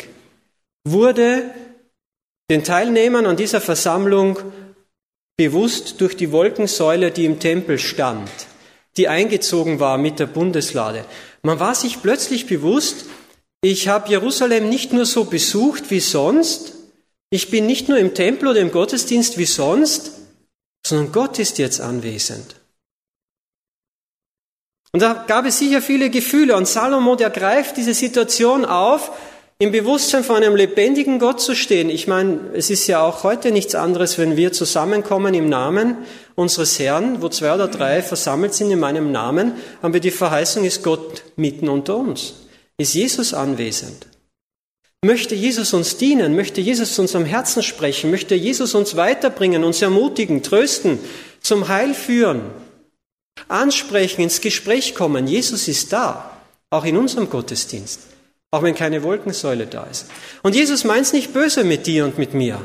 wurde 0.84 1.50
den 2.50 2.64
Teilnehmern 2.64 3.26
an 3.26 3.36
dieser 3.36 3.60
Versammlung 3.60 4.38
bewusst 5.36 6.00
durch 6.00 6.16
die 6.16 6.32
Wolkensäule, 6.32 7.10
die 7.10 7.24
im 7.24 7.38
Tempel 7.40 7.78
stand, 7.78 8.30
die 8.96 9.08
eingezogen 9.08 9.80
war 9.80 9.98
mit 9.98 10.18
der 10.18 10.26
Bundeslade. 10.26 11.04
Man 11.42 11.60
war 11.60 11.74
sich 11.74 12.00
plötzlich 12.02 12.46
bewusst, 12.46 13.06
ich 13.62 13.88
habe 13.88 14.08
Jerusalem 14.08 14.68
nicht 14.68 14.92
nur 14.92 15.06
so 15.06 15.24
besucht 15.24 15.90
wie 15.90 16.00
sonst, 16.00 16.74
ich 17.30 17.50
bin 17.50 17.66
nicht 17.66 17.88
nur 17.88 17.98
im 17.98 18.14
Tempel 18.14 18.48
oder 18.48 18.60
im 18.60 18.70
Gottesdienst 18.70 19.36
wie 19.36 19.46
sonst, 19.46 20.12
sondern 20.86 21.12
Gott 21.12 21.38
ist 21.38 21.58
jetzt 21.58 21.80
anwesend. 21.80 22.54
Und 24.92 25.02
da 25.02 25.24
gab 25.26 25.44
es 25.44 25.58
sicher 25.58 25.82
viele 25.82 26.08
Gefühle 26.08 26.56
und 26.56 26.68
Salomo, 26.68 27.16
der 27.16 27.30
greift 27.30 27.76
diese 27.76 27.92
Situation 27.92 28.64
auf, 28.64 29.10
im 29.58 29.72
Bewusstsein 29.72 30.22
vor 30.22 30.36
einem 30.36 30.54
lebendigen 30.54 31.18
Gott 31.18 31.40
zu 31.40 31.54
stehen. 31.54 31.88
Ich 31.88 32.06
meine, 32.06 32.50
es 32.54 32.68
ist 32.68 32.86
ja 32.86 33.02
auch 33.02 33.24
heute 33.24 33.52
nichts 33.52 33.74
anderes, 33.74 34.18
wenn 34.18 34.36
wir 34.36 34.52
zusammenkommen 34.52 35.32
im 35.32 35.48
Namen 35.48 35.96
unseres 36.34 36.78
Herrn, 36.78 37.22
wo 37.22 37.30
zwei 37.30 37.54
oder 37.54 37.68
drei 37.68 38.02
versammelt 38.02 38.52
sind 38.52 38.70
in 38.70 38.78
meinem 38.78 39.12
Namen, 39.12 39.54
haben 39.82 39.94
wir 39.94 40.00
die 40.00 40.10
Verheißung, 40.10 40.64
ist 40.64 40.82
Gott 40.82 41.22
mitten 41.36 41.70
unter 41.70 41.96
uns. 41.96 42.34
Ist 42.76 42.92
Jesus 42.92 43.32
anwesend? 43.32 44.06
Möchte 45.02 45.34
Jesus 45.34 45.72
uns 45.72 45.96
dienen? 45.96 46.36
Möchte 46.36 46.60
Jesus 46.60 46.98
uns 46.98 47.14
am 47.14 47.24
Herzen 47.24 47.62
sprechen? 47.62 48.10
Möchte 48.10 48.34
Jesus 48.34 48.74
uns 48.74 48.96
weiterbringen, 48.96 49.64
uns 49.64 49.80
ermutigen, 49.80 50.42
trösten, 50.42 50.98
zum 51.40 51.68
Heil 51.68 51.94
führen? 51.94 52.42
Ansprechen, 53.48 54.22
ins 54.22 54.40
Gespräch 54.40 54.94
kommen. 54.94 55.26
Jesus 55.26 55.68
ist 55.68 55.92
da, 55.92 56.30
auch 56.70 56.84
in 56.84 56.96
unserem 56.96 57.30
Gottesdienst, 57.30 58.00
auch 58.50 58.62
wenn 58.62 58.74
keine 58.74 59.02
Wolkensäule 59.02 59.66
da 59.66 59.84
ist. 59.84 60.10
Und 60.42 60.54
Jesus 60.54 60.84
meint 60.84 61.06
es 61.06 61.12
nicht 61.12 61.32
böse 61.32 61.64
mit 61.64 61.86
dir 61.86 62.04
und 62.04 62.18
mit 62.18 62.34
mir. 62.34 62.60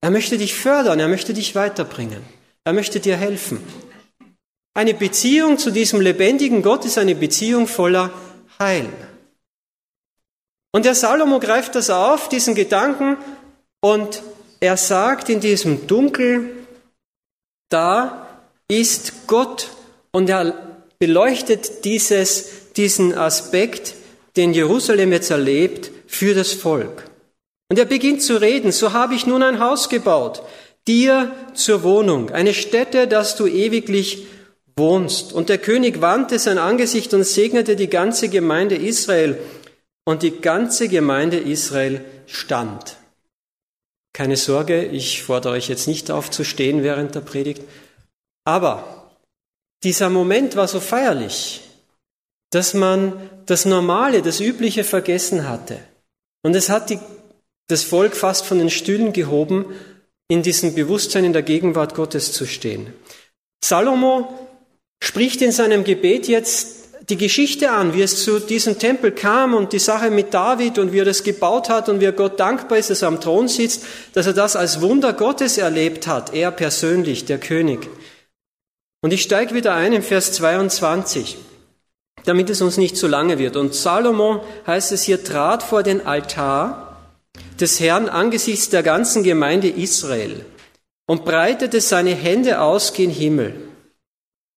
Er 0.00 0.10
möchte 0.10 0.38
dich 0.38 0.54
fördern, 0.54 1.00
er 1.00 1.08
möchte 1.08 1.34
dich 1.34 1.54
weiterbringen, 1.54 2.22
er 2.64 2.72
möchte 2.72 3.00
dir 3.00 3.16
helfen. 3.16 3.60
Eine 4.74 4.94
Beziehung 4.94 5.58
zu 5.58 5.70
diesem 5.70 6.00
lebendigen 6.00 6.62
Gott 6.62 6.84
ist 6.84 6.96
eine 6.96 7.14
Beziehung 7.14 7.66
voller 7.66 8.10
Heil. 8.58 8.88
Und 10.72 10.84
der 10.84 10.94
Salomo 10.94 11.40
greift 11.40 11.74
das 11.74 11.90
auf, 11.90 12.28
diesen 12.28 12.54
Gedanken, 12.54 13.16
und 13.80 14.22
er 14.60 14.76
sagt 14.76 15.28
in 15.28 15.40
diesem 15.40 15.86
Dunkel, 15.86 16.50
da 17.70 18.26
ist 18.68 19.26
Gott 19.26 19.70
und 20.12 20.28
er 20.28 20.54
beleuchtet 20.98 21.84
dieses, 21.84 22.72
diesen 22.76 23.16
Aspekt, 23.16 23.94
den 24.36 24.52
Jerusalem 24.52 25.12
jetzt 25.12 25.30
erlebt, 25.30 25.90
für 26.06 26.34
das 26.34 26.52
Volk. 26.52 27.04
Und 27.68 27.78
er 27.78 27.84
beginnt 27.84 28.22
zu 28.22 28.40
reden, 28.40 28.72
so 28.72 28.92
habe 28.92 29.14
ich 29.14 29.26
nun 29.26 29.42
ein 29.42 29.60
Haus 29.60 29.88
gebaut, 29.88 30.42
dir 30.88 31.32
zur 31.54 31.82
Wohnung, 31.82 32.30
eine 32.30 32.52
Stätte, 32.52 33.06
dass 33.06 33.36
du 33.36 33.46
ewiglich 33.46 34.26
wohnst. 34.76 35.32
Und 35.32 35.48
der 35.48 35.58
König 35.58 36.00
wandte 36.00 36.38
sein 36.38 36.58
Angesicht 36.58 37.14
und 37.14 37.24
segnete 37.24 37.76
die 37.76 37.88
ganze 37.88 38.28
Gemeinde 38.28 38.76
Israel. 38.76 39.38
Und 40.04 40.22
die 40.22 40.40
ganze 40.40 40.88
Gemeinde 40.88 41.36
Israel 41.36 42.04
stand. 42.26 42.96
Keine 44.12 44.36
Sorge, 44.36 44.84
ich 44.84 45.22
fordere 45.22 45.52
euch 45.52 45.68
jetzt 45.68 45.86
nicht 45.86 46.10
auf 46.10 46.30
zu 46.30 46.42
stehen 46.42 46.82
während 46.82 47.14
der 47.14 47.20
Predigt. 47.20 47.62
Aber 48.44 49.12
dieser 49.84 50.10
Moment 50.10 50.56
war 50.56 50.66
so 50.66 50.80
feierlich, 50.80 51.60
dass 52.50 52.74
man 52.74 53.30
das 53.46 53.64
Normale, 53.64 54.22
das 54.22 54.40
Übliche 54.40 54.84
vergessen 54.84 55.48
hatte. 55.48 55.78
Und 56.42 56.54
es 56.54 56.68
hat 56.68 56.90
die, 56.90 56.98
das 57.68 57.84
Volk 57.84 58.16
fast 58.16 58.44
von 58.44 58.58
den 58.58 58.70
Stühlen 58.70 59.12
gehoben, 59.12 59.66
in 60.28 60.42
diesem 60.42 60.74
Bewusstsein 60.74 61.24
in 61.24 61.32
der 61.32 61.42
Gegenwart 61.42 61.94
Gottes 61.94 62.32
zu 62.32 62.46
stehen. 62.46 62.92
Salomo 63.64 64.48
spricht 65.02 65.42
in 65.42 65.52
seinem 65.52 65.84
Gebet 65.84 66.28
jetzt 66.28 66.80
die 67.08 67.16
Geschichte 67.16 67.70
an, 67.70 67.94
wie 67.94 68.02
es 68.02 68.22
zu 68.22 68.38
diesem 68.38 68.78
Tempel 68.78 69.10
kam 69.10 69.54
und 69.54 69.72
die 69.72 69.78
Sache 69.78 70.10
mit 70.10 70.32
David 70.32 70.78
und 70.78 70.92
wie 70.92 71.00
er 71.00 71.04
das 71.04 71.24
gebaut 71.24 71.68
hat 71.68 71.88
und 71.88 72.00
wie 72.00 72.04
er 72.04 72.12
Gott 72.12 72.38
dankbar 72.38 72.78
ist, 72.78 72.90
dass 72.90 73.02
er 73.02 73.08
am 73.08 73.20
Thron 73.20 73.48
sitzt, 73.48 73.84
dass 74.12 74.26
er 74.26 74.32
das 74.32 74.54
als 74.54 74.80
Wunder 74.80 75.12
Gottes 75.12 75.58
erlebt 75.58 76.06
hat, 76.06 76.32
er 76.34 76.52
persönlich, 76.52 77.24
der 77.24 77.38
König. 77.38 77.88
Und 79.02 79.12
ich 79.12 79.22
steige 79.22 79.54
wieder 79.54 79.74
ein 79.74 79.92
im 79.92 80.02
Vers 80.02 80.32
22, 80.32 81.38
damit 82.24 82.50
es 82.50 82.60
uns 82.60 82.76
nicht 82.76 82.96
zu 82.96 83.06
lange 83.06 83.38
wird. 83.38 83.56
Und 83.56 83.74
Salomo, 83.74 84.44
heißt 84.66 84.92
es 84.92 85.02
hier, 85.02 85.24
trat 85.24 85.62
vor 85.62 85.82
den 85.82 86.06
Altar 86.06 86.96
des 87.60 87.80
Herrn 87.80 88.08
angesichts 88.08 88.70
der 88.70 88.82
ganzen 88.82 89.22
Gemeinde 89.22 89.68
Israel 89.68 90.44
und 91.06 91.24
breitete 91.24 91.80
seine 91.80 92.14
Hände 92.14 92.60
aus 92.60 92.92
gen 92.92 93.10
Himmel 93.10 93.54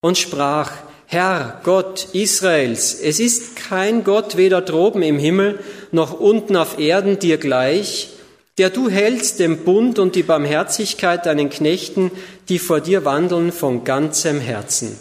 und 0.01 0.17
sprach, 0.17 0.71
Herr 1.05 1.61
Gott 1.63 2.07
Israels, 2.13 2.99
es 2.99 3.19
ist 3.19 3.55
kein 3.55 4.03
Gott 4.03 4.35
weder 4.37 4.61
droben 4.61 5.03
im 5.03 5.19
Himmel 5.19 5.59
noch 5.91 6.19
unten 6.19 6.55
auf 6.55 6.79
Erden 6.79 7.19
dir 7.19 7.37
gleich, 7.37 8.09
der 8.57 8.69
du 8.69 8.89
hältst 8.89 9.39
den 9.39 9.63
Bund 9.63 9.99
und 9.99 10.15
die 10.15 10.23
Barmherzigkeit 10.23 11.25
deinen 11.25 11.49
Knechten, 11.49 12.11
die 12.49 12.59
vor 12.59 12.81
dir 12.81 13.05
wandeln 13.05 13.51
von 13.51 13.83
ganzem 13.83 14.39
Herzen. 14.39 14.97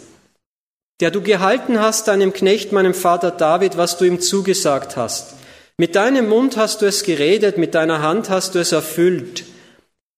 Der 0.99 1.11
du 1.11 1.21
gehalten 1.21 1.79
hast 1.79 2.07
deinem 2.07 2.33
Knecht, 2.33 2.71
meinem 2.71 2.93
Vater 2.93 3.31
David, 3.31 3.77
was 3.77 3.97
du 3.97 4.05
ihm 4.05 4.21
zugesagt 4.21 4.95
hast. 4.95 5.33
Mit 5.77 5.95
deinem 5.95 6.29
Mund 6.29 6.55
hast 6.55 6.81
du 6.81 6.85
es 6.85 7.03
geredet, 7.03 7.57
mit 7.57 7.73
deiner 7.73 8.01
Hand 8.01 8.29
hast 8.29 8.55
du 8.55 8.59
es 8.59 8.71
erfüllt, 8.71 9.43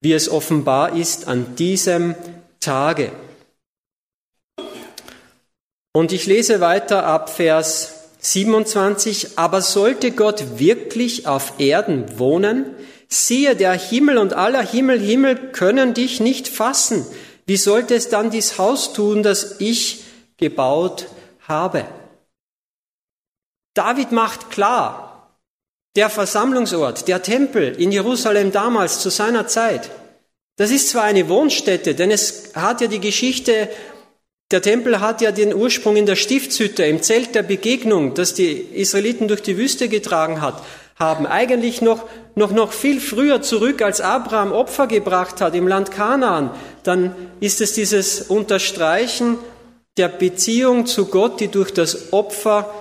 wie 0.02 0.14
es 0.14 0.30
offenbar 0.30 0.96
ist 0.96 1.28
an 1.28 1.56
diesem 1.56 2.16
Tage. 2.60 3.12
Und 5.94 6.12
ich 6.12 6.26
lese 6.26 6.60
weiter 6.60 7.06
ab 7.06 7.30
Vers 7.30 7.94
27. 8.20 9.38
Aber 9.38 9.62
sollte 9.62 10.12
Gott 10.12 10.60
wirklich 10.60 11.26
auf 11.26 11.54
Erden 11.58 12.20
wohnen, 12.20 12.66
Siehe, 13.08 13.56
der 13.56 13.74
Himmel 13.74 14.18
und 14.18 14.34
aller 14.34 14.62
Himmel, 14.62 15.00
Himmel 15.00 15.36
können 15.52 15.94
dich 15.94 16.20
nicht 16.20 16.48
fassen. 16.48 17.06
Wie 17.46 17.56
sollte 17.56 17.96
es 17.96 18.10
dann 18.10 18.32
dies 18.32 18.58
Haus 18.58 18.94
tun, 18.94 19.24
das 19.24 19.58
ich 19.60 20.05
gebaut 20.38 21.08
habe? 21.48 21.86
David 23.74 24.12
macht 24.12 24.52
klar, 24.52 25.38
der 25.96 26.10
Versammlungsort, 26.10 27.08
der 27.08 27.22
Tempel 27.22 27.80
in 27.80 27.92
Jerusalem 27.92 28.52
damals 28.52 29.00
zu 29.00 29.10
seiner 29.10 29.48
Zeit, 29.48 29.90
das 30.58 30.72
ist 30.72 30.90
zwar 30.90 31.04
eine 31.04 31.28
Wohnstätte, 31.28 31.96
denn 31.96 32.12
es 32.12 32.54
hat 32.56 32.80
ja 32.80 32.88
die 32.88 33.02
Geschichte, 33.02 33.70
der 34.52 34.62
Tempel 34.62 35.02
hat 35.02 35.22
ja 35.22 35.32
den 35.32 35.54
Ursprung 35.54 35.98
in 35.98 36.06
der 36.06 36.16
Stiftshütte, 36.16 36.86
im 36.86 37.02
Zelt 37.02 37.36
der 37.36 37.44
Begegnung, 37.44 38.14
das 38.14 38.34
die 38.34 38.52
Israeliten 38.52 39.28
durch 39.28 39.42
die 39.42 39.58
Wüste 39.58 39.90
getragen 39.90 40.42
hat 40.42 40.62
haben. 40.98 41.28
Eigentlich 41.28 41.82
noch, 41.82 42.06
noch, 42.36 42.52
noch 42.52 42.72
viel 42.72 43.02
früher 43.02 43.42
zurück, 43.42 43.82
als 43.82 44.02
Abraham 44.02 44.52
Opfer 44.52 44.88
gebracht 44.88 45.42
hat 45.42 45.56
im 45.56 45.68
Land 45.68 45.92
Kanaan. 45.92 46.52
Dann 46.84 47.16
ist 47.40 47.60
es 47.60 47.74
dieses 47.74 48.22
Unterstreichen 48.22 49.38
der 49.98 50.10
Beziehung 50.10 50.86
zu 50.86 51.06
Gott, 51.06 51.40
die 51.40 51.48
durch 51.48 51.74
das 51.74 52.12
Opfer 52.14 52.74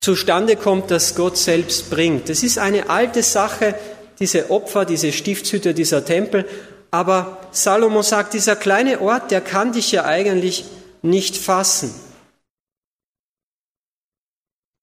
zustande 0.00 0.56
kommt, 0.56 0.90
das 0.90 1.14
Gott 1.14 1.36
selbst 1.36 1.90
bringt. 1.90 2.28
Das 2.28 2.42
ist 2.42 2.58
eine 2.58 2.90
alte 2.90 3.22
Sache, 3.22 3.74
diese 4.18 4.50
Opfer, 4.50 4.84
diese 4.84 5.12
Stiftshütte, 5.12 5.74
dieser 5.74 6.04
Tempel. 6.04 6.48
Aber 6.90 7.38
Salomo 7.50 8.02
sagt, 8.02 8.34
dieser 8.34 8.54
kleine 8.54 9.00
Ort, 9.00 9.30
der 9.30 9.40
kann 9.40 9.72
dich 9.72 9.90
ja 9.90 10.04
eigentlich 10.04 10.64
nicht 11.02 11.36
fassen. 11.36 11.92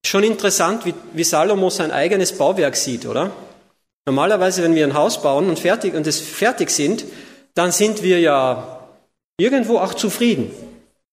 Schon 0.04 0.24
interessant, 0.24 0.84
wie, 0.84 0.94
wie 1.14 1.24
Salomo 1.24 1.70
sein 1.70 1.90
eigenes 1.90 2.36
Bauwerk 2.36 2.76
sieht, 2.76 3.06
oder? 3.06 3.30
Normalerweise, 4.04 4.62
wenn 4.62 4.74
wir 4.74 4.84
ein 4.84 4.94
Haus 4.94 5.22
bauen 5.22 5.48
und 5.48 5.58
fertig 5.58 5.94
und 5.94 6.06
es 6.06 6.20
fertig 6.20 6.70
sind, 6.70 7.04
dann 7.54 7.70
sind 7.70 8.02
wir 8.02 8.18
ja 8.18 8.88
irgendwo 9.38 9.78
auch 9.78 9.94
zufrieden. 9.94 10.50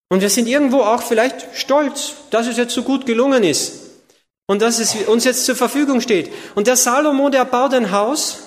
Und 0.09 0.21
wir 0.21 0.29
sind 0.29 0.47
irgendwo 0.47 0.81
auch 0.81 1.03
vielleicht 1.03 1.47
stolz, 1.53 2.13
dass 2.31 2.47
es 2.47 2.57
jetzt 2.57 2.73
so 2.73 2.83
gut 2.83 3.05
gelungen 3.05 3.43
ist 3.43 3.73
und 4.47 4.61
dass 4.63 4.79
es 4.79 4.95
uns 5.07 5.23
jetzt 5.23 5.45
zur 5.45 5.55
Verfügung 5.55 6.01
steht. 6.01 6.31
Und 6.55 6.65
der 6.65 6.75
Salomo, 6.75 7.29
der 7.29 7.45
baut 7.45 7.73
ein 7.75 7.91
Haus 7.91 8.39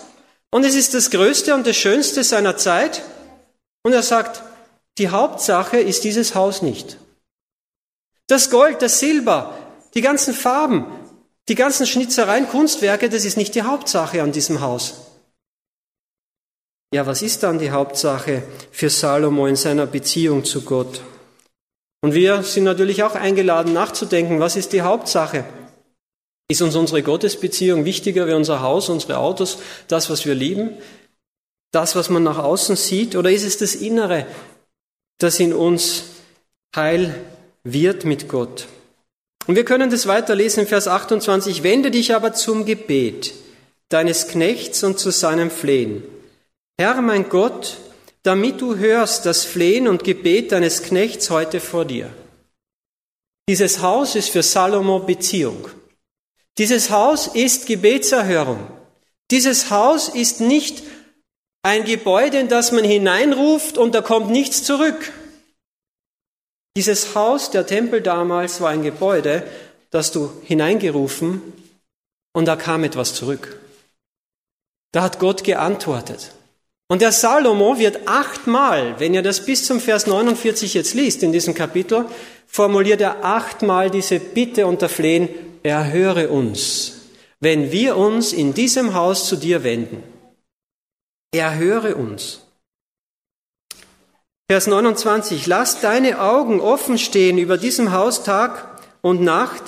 und 0.50 0.64
es 0.64 0.74
ist 0.74 0.94
das 0.94 1.10
Größte 1.10 1.54
und 1.54 1.66
das 1.66 1.76
Schönste 1.76 2.24
seiner 2.24 2.56
Zeit. 2.56 3.02
Und 3.84 3.92
er 3.92 4.02
sagt, 4.02 4.42
die 4.98 5.08
Hauptsache 5.08 5.78
ist 5.78 6.04
dieses 6.04 6.34
Haus 6.34 6.60
nicht. 6.60 6.98
Das 8.26 8.50
Gold, 8.50 8.82
das 8.82 8.98
Silber, 8.98 9.56
die 9.94 10.02
ganzen 10.02 10.34
Farben, 10.34 10.86
die 11.48 11.54
ganzen 11.54 11.86
Schnitzereien, 11.86 12.48
Kunstwerke, 12.48 13.08
das 13.08 13.24
ist 13.24 13.36
nicht 13.36 13.54
die 13.54 13.62
Hauptsache 13.62 14.22
an 14.22 14.32
diesem 14.32 14.60
Haus. 14.60 14.94
Ja, 16.92 17.06
was 17.06 17.22
ist 17.22 17.42
dann 17.42 17.58
die 17.58 17.70
Hauptsache 17.70 18.42
für 18.70 18.90
Salomo 18.90 19.46
in 19.46 19.56
seiner 19.56 19.86
Beziehung 19.86 20.44
zu 20.44 20.62
Gott? 20.62 21.00
Und 22.02 22.14
wir 22.14 22.42
sind 22.42 22.64
natürlich 22.64 23.04
auch 23.04 23.14
eingeladen 23.14 23.72
nachzudenken, 23.72 24.40
was 24.40 24.56
ist 24.56 24.72
die 24.72 24.82
Hauptsache 24.82 25.44
Ist 26.48 26.60
uns 26.60 26.74
unsere 26.76 27.02
Gottesbeziehung 27.02 27.84
wichtiger 27.84 28.26
wie 28.26 28.34
unser 28.34 28.60
Haus, 28.60 28.88
unsere 28.88 29.18
Autos, 29.18 29.58
das, 29.88 30.10
was 30.10 30.26
wir 30.26 30.34
lieben, 30.34 30.70
das, 31.70 31.96
was 31.96 32.10
man 32.10 32.24
nach 32.24 32.38
außen 32.38 32.76
sieht? 32.76 33.16
Oder 33.16 33.30
ist 33.30 33.44
es 33.44 33.56
das 33.56 33.74
Innere, 33.74 34.26
das 35.18 35.40
in 35.40 35.54
uns 35.54 36.04
heil 36.76 37.14
wird 37.62 38.04
mit 38.04 38.28
Gott? 38.28 38.66
Und 39.46 39.54
wir 39.54 39.64
können 39.64 39.90
das 39.90 40.06
weiterlesen 40.06 40.64
in 40.64 40.68
Vers 40.68 40.88
28. 40.88 41.62
Wende 41.62 41.90
dich 41.90 42.14
aber 42.14 42.34
zum 42.34 42.66
Gebet 42.66 43.32
deines 43.88 44.28
Knechts 44.28 44.82
und 44.82 44.98
zu 44.98 45.10
seinem 45.10 45.50
Flehen. 45.50 46.02
Herr, 46.78 47.00
mein 47.00 47.28
Gott, 47.28 47.78
damit 48.22 48.60
du 48.60 48.76
hörst 48.76 49.26
das 49.26 49.44
Flehen 49.44 49.88
und 49.88 50.04
Gebet 50.04 50.52
deines 50.52 50.82
Knechts 50.82 51.30
heute 51.30 51.60
vor 51.60 51.84
dir. 51.84 52.12
Dieses 53.48 53.82
Haus 53.82 54.14
ist 54.14 54.30
für 54.30 54.42
Salomo 54.42 55.00
Beziehung. 55.00 55.68
Dieses 56.58 56.90
Haus 56.90 57.26
ist 57.26 57.66
Gebetserhörung. 57.66 58.70
Dieses 59.30 59.70
Haus 59.70 60.08
ist 60.08 60.40
nicht 60.40 60.82
ein 61.62 61.84
Gebäude, 61.84 62.38
in 62.38 62.48
das 62.48 62.72
man 62.72 62.84
hineinruft 62.84 63.78
und 63.78 63.94
da 63.94 64.02
kommt 64.02 64.30
nichts 64.30 64.62
zurück. 64.62 65.12
Dieses 66.76 67.14
Haus, 67.14 67.50
der 67.50 67.66
Tempel 67.66 68.00
damals, 68.00 68.60
war 68.60 68.70
ein 68.70 68.82
Gebäude, 68.82 69.46
das 69.90 70.12
du 70.12 70.30
hineingerufen 70.42 71.42
und 72.32 72.46
da 72.46 72.56
kam 72.56 72.84
etwas 72.84 73.14
zurück. 73.14 73.58
Da 74.92 75.02
hat 75.02 75.18
Gott 75.18 75.44
geantwortet. 75.44 76.32
Und 76.92 77.00
der 77.00 77.10
Salomo 77.10 77.78
wird 77.78 78.06
achtmal, 78.06 79.00
wenn 79.00 79.14
ihr 79.14 79.22
das 79.22 79.46
bis 79.46 79.64
zum 79.64 79.80
Vers 79.80 80.06
49 80.06 80.74
jetzt 80.74 80.92
liest 80.92 81.22
in 81.22 81.32
diesem 81.32 81.54
Kapitel, 81.54 82.04
formuliert 82.46 83.00
er 83.00 83.24
achtmal 83.24 83.90
diese 83.90 84.20
Bitte 84.20 84.66
und 84.66 84.82
der 84.82 84.90
Flehen, 84.90 85.30
erhöre 85.62 86.28
uns, 86.28 87.00
wenn 87.40 87.72
wir 87.72 87.96
uns 87.96 88.34
in 88.34 88.52
diesem 88.52 88.92
Haus 88.92 89.26
zu 89.26 89.36
dir 89.36 89.64
wenden. 89.64 90.02
Erhöre 91.34 91.96
uns. 91.96 92.42
Vers 94.50 94.66
29, 94.66 95.46
lass 95.46 95.80
deine 95.80 96.20
Augen 96.20 96.60
offen 96.60 96.98
stehen 96.98 97.38
über 97.38 97.56
diesem 97.56 97.92
Haus 97.92 98.22
Tag 98.22 98.82
und 99.00 99.22
Nacht, 99.22 99.62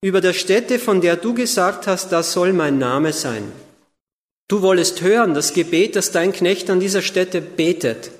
über 0.00 0.20
der 0.20 0.32
Stätte, 0.32 0.78
von 0.78 1.00
der 1.00 1.16
du 1.16 1.34
gesagt 1.34 1.88
hast, 1.88 2.12
das 2.12 2.32
soll 2.32 2.52
mein 2.52 2.78
Name 2.78 3.12
sein. 3.12 3.50
Du 4.48 4.62
wollest 4.62 5.02
hören 5.02 5.34
das 5.34 5.52
Gebet, 5.52 5.94
das 5.94 6.10
dein 6.10 6.32
Knecht 6.32 6.70
an 6.70 6.80
dieser 6.80 7.02
Stätte 7.02 7.42
betet, 7.42 8.10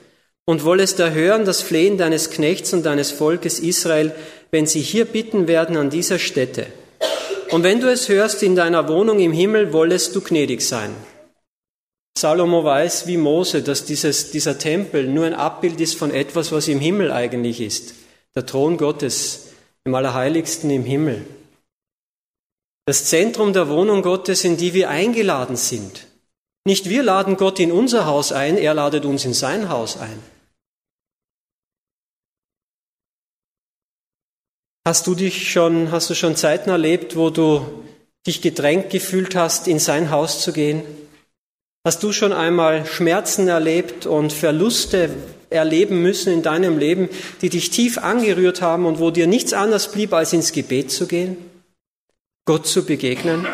und 0.45 0.65
wollest 0.65 1.01
erhören 1.01 1.45
das 1.47 1.63
Flehen 1.63 1.99
deines 1.99 2.31
Knechts 2.31 2.73
und 2.73 2.85
deines 2.85 3.11
Volkes 3.11 3.59
Israel, 3.59 4.15
wenn 4.51 4.67
sie 4.67 4.81
hier 4.81 5.07
bitten 5.07 5.49
werden 5.49 5.77
an 5.77 5.91
dieser 5.91 6.19
Stätte. 6.19 6.67
Und 7.51 7.63
wenn 7.63 7.81
du 7.81 7.91
es 7.91 8.09
hörst 8.09 8.43
in 8.43 8.57
deiner 8.57 8.89
Wohnung 8.89 9.21
im 9.21 9.33
Himmel, 9.33 9.73
wollest 9.73 10.15
du 10.15 10.21
gnädig 10.21 10.61
sein. 10.63 10.95
Salomo 12.19 12.65
weiß 12.65 13.07
wie 13.07 13.17
Mose, 13.17 13.63
dass 13.63 13.85
dieses, 13.85 14.31
dieser 14.31 14.59
Tempel 14.59 15.07
nur 15.07 15.25
ein 15.25 15.35
Abbild 15.35 15.81
ist 15.81 15.95
von 15.95 16.11
etwas, 16.11 16.51
was 16.53 16.69
im 16.69 16.81
Himmel 16.81 17.13
eigentlich 17.13 17.61
ist. 17.61 17.95
Der 18.35 18.45
Thron 18.45 18.77
Gottes 18.77 19.49
im 19.85 19.95
Allerheiligsten 19.95 20.69
im 20.71 20.85
Himmel. 20.85 21.25
Das 22.87 23.05
Zentrum 23.05 23.53
der 23.53 23.69
Wohnung 23.69 24.03
Gottes, 24.03 24.45
in 24.45 24.57
die 24.57 24.75
wir 24.75 24.91
eingeladen 24.91 25.57
sind. 25.57 26.08
Nicht 26.69 26.91
wir 26.91 27.03
laden 27.03 27.39
Gott 27.39 27.61
in 27.61 27.73
unser 27.73 28.05
Haus 28.05 28.31
ein, 28.31 28.59
er 28.59 28.75
ladet 28.75 29.07
uns 29.07 29.25
in 29.25 29.33
sein 29.33 29.71
Haus 29.71 29.97
ein. 29.97 30.23
Hast 34.87 35.07
du 35.07 35.15
dich 35.15 35.51
schon, 35.51 35.91
hast 35.91 36.11
du 36.11 36.15
schon 36.15 36.37
Zeiten 36.37 36.69
erlebt, 36.69 37.17
wo 37.17 37.31
du 37.31 37.65
dich 38.27 38.43
gedrängt 38.43 38.91
gefühlt 38.91 39.35
hast, 39.35 39.67
in 39.67 39.79
sein 39.79 40.11
Haus 40.11 40.43
zu 40.43 40.53
gehen? 40.53 40.83
Hast 41.87 42.03
du 42.03 42.13
schon 42.13 42.35
einmal 42.35 42.85
Schmerzen 42.85 43.49
erlebt 43.49 44.05
und 44.05 44.31
Verluste 44.31 45.09
erleben 45.49 46.03
müssen 46.03 46.31
in 46.31 46.43
deinem 46.43 46.77
Leben, 46.77 47.09
die 47.41 47.49
dich 47.49 47.71
tief 47.71 47.97
angerührt 47.97 48.61
haben 48.61 48.85
und 48.85 48.99
wo 48.99 49.11
dir 49.11 49.27
nichts 49.27 49.55
anderes 49.55 49.91
blieb, 49.91 50.13
als 50.13 50.35
ins 50.35 50.53
Gebet 50.53 50.91
zu 50.91 51.07
gehen, 51.07 51.39
Gott 52.45 52.67
zu 52.67 52.85
begegnen? 52.85 53.47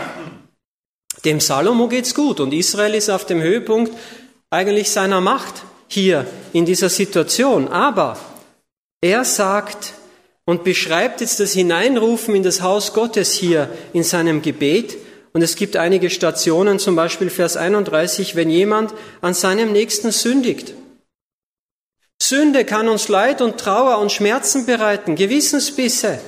Dem 1.25 1.41
Salomo 1.41 1.89
geht's 1.89 2.15
gut 2.15 2.41
und 2.41 2.53
Israel 2.53 2.95
ist 2.95 3.11
auf 3.11 3.25
dem 3.27 3.41
Höhepunkt 3.41 3.93
eigentlich 4.51 4.91
seiner 4.91 5.21
Macht 5.21 5.63
hier 5.89 6.27
in 6.53 6.67
dieser 6.67 6.89
Situation. 6.89 7.69
Aber 7.69 8.19
er 9.01 9.25
sagt, 9.25 9.95
und 10.45 10.65
beschreibt 10.65 11.21
jetzt 11.21 11.41
das 11.41 11.53
Hineinrufen 11.53 12.35
in 12.35 12.43
das 12.43 12.61
Haus 12.61 12.93
Gottes 12.93 13.33
hier 13.33 13.71
in 13.93 14.03
seinem 14.03 14.43
Gebet. 14.43 14.97
Und 15.33 15.43
es 15.43 15.57
gibt 15.57 15.77
einige 15.77 16.11
Stationen, 16.11 16.79
zum 16.79 16.97
Beispiel 16.97 17.31
Vers 17.31 17.57
31, 17.57 18.37
wenn 18.37 18.51
jemand 18.51 18.93
an 19.21 19.35
seinem 19.35 19.73
Nächsten 19.73 20.13
sündigt. 20.13 20.75
Sünde 22.23 22.65
kann 22.65 22.89
uns 22.89 23.09
Leid 23.09 23.43
und 23.43 23.59
Trauer 23.59 23.99
und 23.99 24.13
Schmerzen 24.13 24.67
bereiten, 24.67 25.17
Gewissensbisse. 25.17 26.21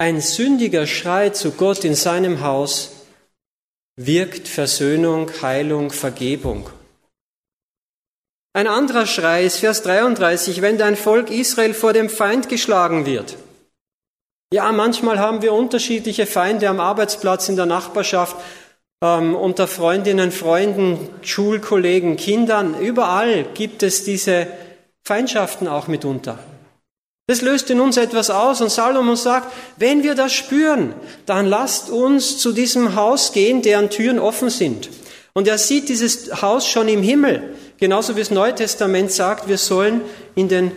Ein 0.00 0.22
sündiger 0.22 0.86
Schrei 0.86 1.28
zu 1.28 1.50
Gott 1.50 1.84
in 1.84 1.94
seinem 1.94 2.40
Haus 2.40 2.92
wirkt 3.96 4.48
Versöhnung, 4.48 5.30
Heilung, 5.42 5.90
Vergebung. 5.90 6.70
Ein 8.54 8.66
anderer 8.66 9.04
Schrei 9.04 9.44
ist 9.44 9.58
Vers 9.58 9.82
33, 9.82 10.62
wenn 10.62 10.78
dein 10.78 10.96
Volk 10.96 11.30
Israel 11.30 11.74
vor 11.74 11.92
dem 11.92 12.08
Feind 12.08 12.48
geschlagen 12.48 13.04
wird. 13.04 13.36
Ja, 14.54 14.72
manchmal 14.72 15.18
haben 15.18 15.42
wir 15.42 15.52
unterschiedliche 15.52 16.24
Feinde 16.24 16.70
am 16.70 16.80
Arbeitsplatz, 16.80 17.50
in 17.50 17.56
der 17.56 17.66
Nachbarschaft, 17.66 18.36
ähm, 19.04 19.36
unter 19.36 19.68
Freundinnen, 19.68 20.32
Freunden, 20.32 21.10
Schulkollegen, 21.20 22.16
Kindern. 22.16 22.80
Überall 22.80 23.44
gibt 23.52 23.82
es 23.82 24.02
diese 24.02 24.46
Feindschaften 25.04 25.68
auch 25.68 25.88
mitunter. 25.88 26.38
Das 27.30 27.42
löst 27.42 27.70
in 27.70 27.78
uns 27.78 27.96
etwas 27.96 28.28
aus 28.28 28.60
und 28.60 28.70
Salomon 28.70 29.14
sagt, 29.14 29.52
wenn 29.76 30.02
wir 30.02 30.16
das 30.16 30.32
spüren, 30.32 30.94
dann 31.26 31.46
lasst 31.46 31.88
uns 31.88 32.38
zu 32.38 32.50
diesem 32.50 32.96
Haus 32.96 33.30
gehen, 33.30 33.62
deren 33.62 33.88
Türen 33.88 34.18
offen 34.18 34.50
sind. 34.50 34.90
Und 35.32 35.46
er 35.46 35.56
sieht 35.56 35.88
dieses 35.88 36.42
Haus 36.42 36.66
schon 36.66 36.88
im 36.88 37.04
Himmel. 37.04 37.54
Genauso 37.76 38.16
wie 38.16 38.18
das 38.18 38.32
Neue 38.32 38.56
Testament 38.56 39.12
sagt, 39.12 39.46
wir 39.46 39.58
sollen 39.58 40.00
in 40.34 40.48
den 40.48 40.72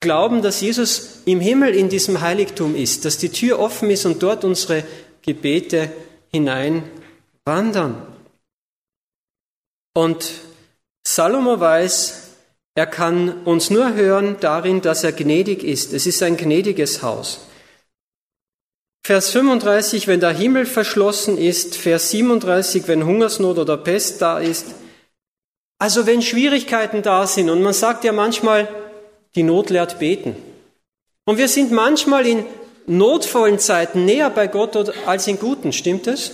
Glauben, 0.00 0.40
dass 0.40 0.62
Jesus 0.62 1.18
im 1.26 1.38
Himmel 1.38 1.74
in 1.74 1.90
diesem 1.90 2.22
Heiligtum 2.22 2.74
ist, 2.76 3.04
dass 3.04 3.18
die 3.18 3.28
Tür 3.28 3.58
offen 3.58 3.90
ist 3.90 4.06
und 4.06 4.22
dort 4.22 4.42
unsere 4.42 4.84
Gebete 5.20 5.92
hineinwandern. 6.32 8.06
Und 9.92 10.32
Salomo 11.06 11.60
weiß, 11.60 12.29
er 12.74 12.86
kann 12.86 13.42
uns 13.44 13.70
nur 13.70 13.94
hören 13.94 14.36
darin, 14.40 14.80
dass 14.80 15.04
er 15.04 15.12
gnädig 15.12 15.64
ist. 15.64 15.92
Es 15.92 16.06
ist 16.06 16.22
ein 16.22 16.36
gnädiges 16.36 17.02
Haus. 17.02 17.46
Vers 19.04 19.30
35, 19.30 20.06
wenn 20.06 20.20
der 20.20 20.32
Himmel 20.32 20.66
verschlossen 20.66 21.36
ist. 21.36 21.76
Vers 21.76 22.10
37, 22.10 22.86
wenn 22.86 23.04
Hungersnot 23.04 23.58
oder 23.58 23.76
Pest 23.76 24.22
da 24.22 24.38
ist. 24.38 24.66
Also 25.78 26.06
wenn 26.06 26.22
Schwierigkeiten 26.22 27.02
da 27.02 27.26
sind 27.26 27.50
und 27.50 27.62
man 27.62 27.72
sagt 27.72 28.04
ja 28.04 28.12
manchmal, 28.12 28.68
die 29.34 29.42
Not 29.42 29.70
lehrt 29.70 29.98
beten. 29.98 30.36
Und 31.24 31.38
wir 31.38 31.48
sind 31.48 31.72
manchmal 31.72 32.26
in 32.26 32.44
notvollen 32.86 33.58
Zeiten 33.58 34.04
näher 34.04 34.30
bei 34.30 34.46
Gott 34.46 34.76
als 35.06 35.26
in 35.26 35.38
guten, 35.38 35.72
stimmt 35.72 36.06
es? 36.06 36.32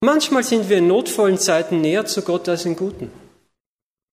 Manchmal 0.00 0.42
sind 0.42 0.68
wir 0.68 0.78
in 0.78 0.88
notvollen 0.88 1.38
Zeiten 1.38 1.80
näher 1.80 2.04
zu 2.06 2.22
Gott 2.22 2.48
als 2.48 2.64
in 2.64 2.76
guten. 2.76 3.10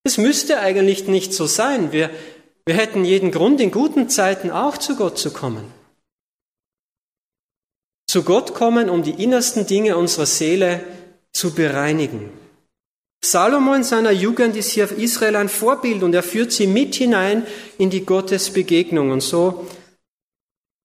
Es 0.02 0.18
müsste 0.18 0.60
eigentlich 0.60 1.06
nicht 1.06 1.32
so 1.32 1.46
sein. 1.46 1.92
Wir, 1.92 2.10
wir 2.64 2.74
hätten 2.74 3.04
jeden 3.04 3.30
Grund, 3.30 3.60
in 3.60 3.70
guten 3.70 4.08
Zeiten 4.08 4.50
auch 4.50 4.78
zu 4.78 4.96
Gott 4.96 5.18
zu 5.18 5.32
kommen. 5.32 5.64
Zu 8.06 8.22
Gott 8.24 8.54
kommen, 8.54 8.90
um 8.90 9.02
die 9.02 9.22
innersten 9.22 9.66
Dinge 9.66 9.96
unserer 9.96 10.26
Seele 10.26 10.82
zu 11.32 11.54
bereinigen. 11.54 12.32
Salomo 13.22 13.74
in 13.74 13.84
seiner 13.84 14.10
Jugend 14.10 14.56
ist 14.56 14.70
hier 14.70 14.84
auf 14.84 14.92
Israel 14.92 15.36
ein 15.36 15.50
Vorbild 15.50 16.02
und 16.02 16.14
er 16.14 16.22
führt 16.22 16.52
sie 16.52 16.66
mit 16.66 16.94
hinein 16.94 17.46
in 17.76 17.90
die 17.90 18.06
Gottesbegegnung. 18.06 19.10
Und 19.10 19.20
so 19.20 19.66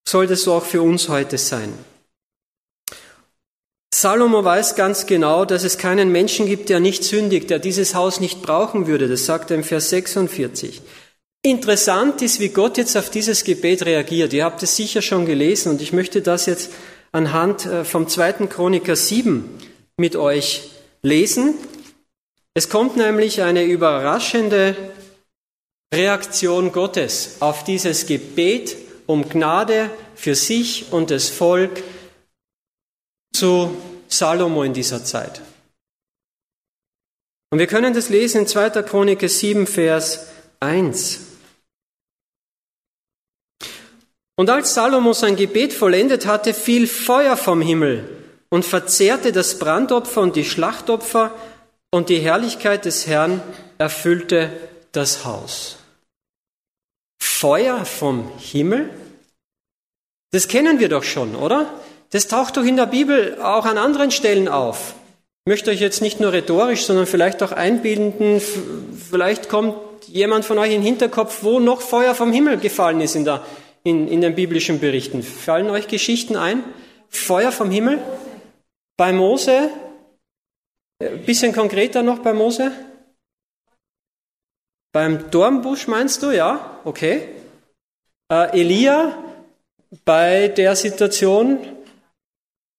soll 0.08 0.28
das 0.28 0.48
auch 0.48 0.64
für 0.64 0.82
uns 0.82 1.08
heute 1.08 1.38
sein. 1.38 1.74
Salomo 4.02 4.44
weiß 4.44 4.76
ganz 4.76 5.06
genau, 5.06 5.46
dass 5.46 5.64
es 5.64 5.78
keinen 5.78 6.12
Menschen 6.12 6.48
gibt, 6.48 6.68
der 6.68 6.82
nicht 6.82 7.06
sündigt, 7.06 7.50
der 7.50 7.60
dieses 7.60 7.96
Haus 7.96 8.20
nicht 8.20 8.42
brauchen 8.42 8.88
würde. 8.88 9.08
Das 9.08 9.26
sagt 9.26 9.52
er 9.52 9.56
im 9.56 9.64
Vers 9.64 9.90
46. 9.90 10.82
Interessant 11.44 12.22
ist, 12.22 12.42
wie 12.42 12.50
Gott 12.50 12.78
jetzt 12.78 12.98
auf 12.98 13.10
dieses 13.10 13.46
Gebet 13.46 13.86
reagiert. 13.86 14.34
Ihr 14.34 14.44
habt 14.44 14.62
es 14.64 14.76
sicher 14.76 15.02
schon 15.02 15.26
gelesen 15.26 15.72
und 15.72 15.82
ich 15.82 15.94
möchte 15.94 16.22
das 16.22 16.46
jetzt 16.46 16.72
anhand 17.14 17.66
äh, 17.68 17.86
vom 17.86 18.10
zweiten 18.10 18.50
Chroniker 18.50 18.98
7 18.98 19.50
mit 19.96 20.18
euch 20.18 20.72
lesen. 21.02 21.54
Es 22.54 22.68
kommt 22.68 22.98
nämlich 22.98 23.44
eine 23.44 23.64
überraschende 23.64 24.76
Reaktion 25.94 26.74
Gottes 26.74 27.38
auf 27.40 27.64
dieses 27.64 28.08
Gebet 28.08 28.76
um 29.06 29.30
Gnade 29.30 29.90
für 30.16 30.36
sich 30.36 30.88
und 30.92 31.12
das 31.12 31.30
Volk 31.30 31.82
zu 33.36 33.76
Salomo 34.08 34.64
in 34.64 34.74
dieser 34.74 35.04
Zeit. 35.04 35.42
Und 37.52 37.60
wir 37.60 37.68
können 37.68 37.94
das 37.94 38.10
lesen 38.10 38.42
in 38.42 38.48
2. 38.48 38.82
Chronik 38.84 39.30
7, 39.30 39.68
Vers 39.68 40.28
1. 40.60 41.20
Und 44.38 44.50
als 44.50 44.74
Salomo 44.74 45.14
sein 45.14 45.36
Gebet 45.36 45.74
vollendet 45.74 46.26
hatte, 46.26 46.54
fiel 46.54 46.88
Feuer 46.88 47.38
vom 47.38 47.62
Himmel 47.62 48.10
und 48.50 48.66
verzehrte 48.66 49.32
das 49.32 49.60
Brandopfer 49.60 50.22
und 50.22 50.36
die 50.36 50.44
Schlachtopfer 50.44 51.34
und 51.92 52.10
die 52.10 52.20
Herrlichkeit 52.20 52.84
des 52.86 53.08
Herrn 53.08 53.42
erfüllte 53.78 54.52
das 54.92 55.24
Haus. 55.24 55.78
Feuer 57.22 57.86
vom 57.86 58.30
Himmel? 58.38 58.90
Das 60.32 60.48
kennen 60.50 60.80
wir 60.80 60.90
doch 60.90 61.04
schon, 61.04 61.36
oder? 61.36 61.74
Das 62.12 62.28
taucht 62.28 62.58
doch 62.58 62.64
in 62.64 62.78
der 62.78 62.86
Bibel 62.86 63.42
auch 63.42 63.66
an 63.66 63.78
anderen 63.78 64.12
Stellen 64.12 64.48
auf. 64.48 64.96
Ich 65.46 65.52
möchte 65.52 65.70
euch 65.70 65.80
jetzt 65.80 66.02
nicht 66.02 66.20
nur 66.20 66.34
rhetorisch, 66.34 66.86
sondern 66.86 67.06
vielleicht 67.06 67.44
auch 67.44 67.52
einbildenden, 67.52 68.42
vielleicht 68.42 69.50
kommt 69.50 69.76
jemand 70.08 70.46
von 70.46 70.58
euch 70.58 70.72
in 70.72 70.82
den 70.82 70.84
Hinterkopf, 70.84 71.44
wo 71.44 71.60
noch 71.60 71.82
Feuer 71.82 72.16
vom 72.16 72.32
Himmel 72.32 72.58
gefallen 72.58 73.02
ist 73.02 73.16
in, 73.16 73.26
der, 73.26 73.44
in, 73.84 74.08
in 74.08 74.22
den 74.22 74.34
biblischen 74.34 74.80
Berichten. 74.80 75.24
Fallen 75.24 75.70
euch 75.70 75.88
Geschichten 75.88 76.36
ein? 76.36 76.64
Feuer 77.10 77.52
vom 77.52 77.70
Himmel? 77.70 78.00
Bei 78.98 79.14
Mose? 79.14 79.70
Ein 81.00 81.26
bisschen 81.26 81.54
konkreter 81.54 82.02
noch 82.02 82.20
bei 82.20 82.34
Mose? 82.34 82.72
Beim 84.94 85.30
Dornbusch 85.30 85.88
meinst 85.88 86.24
du? 86.24 86.32
Ja, 86.32 86.80
okay. 86.86 87.28
Äh, 88.32 88.60
Elia 88.60 89.18
bei 90.04 90.48
der 90.48 90.76
Situation, 90.76 91.60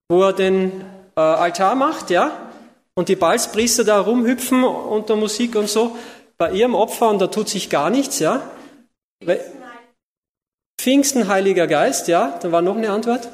wo 0.08 0.22
er 0.22 0.32
den 0.32 0.80
äh, 1.16 1.20
Altar 1.20 1.74
macht, 1.74 2.10
ja? 2.10 2.46
und 2.96 3.08
die 3.08 3.16
Balzpriester 3.16 3.84
da 3.84 4.00
rumhüpfen 4.00 4.64
unter 4.64 5.16
Musik 5.16 5.54
und 5.54 5.68
so, 5.68 5.96
bei 6.38 6.52
ihrem 6.52 6.74
Opfer 6.74 7.10
und 7.10 7.20
da 7.20 7.28
tut 7.28 7.48
sich 7.48 7.70
gar 7.70 7.90
nichts, 7.90 8.18
ja? 8.18 8.50
Pfingsten, 10.80 11.28
Heiliger 11.28 11.66
Geist, 11.66 12.08
ja? 12.08 12.38
Da 12.40 12.52
war 12.52 12.62
noch 12.62 12.76
eine 12.76 12.90
Antwort. 12.90 13.28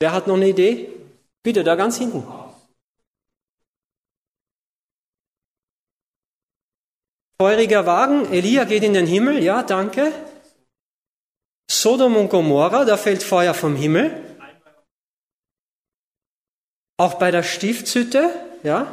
Wer 0.00 0.12
hat 0.12 0.26
noch 0.26 0.34
eine 0.34 0.48
Idee? 0.48 0.88
Bitte, 1.42 1.64
da 1.64 1.74
ganz 1.76 1.98
hinten. 1.98 2.24
Feuriger 7.40 7.86
Wagen, 7.86 8.32
Elia 8.32 8.64
geht 8.64 8.82
in 8.82 8.94
den 8.94 9.06
Himmel, 9.06 9.42
ja, 9.42 9.62
danke. 9.62 10.12
Sodom 11.70 12.16
und 12.16 12.28
Gomorra, 12.28 12.84
da 12.84 12.96
fällt 12.96 13.22
Feuer 13.22 13.54
vom 13.54 13.76
Himmel. 13.76 14.29
Auch 17.00 17.14
bei 17.14 17.30
der 17.30 17.42
Stiftshütte, 17.42 18.28
ja. 18.62 18.86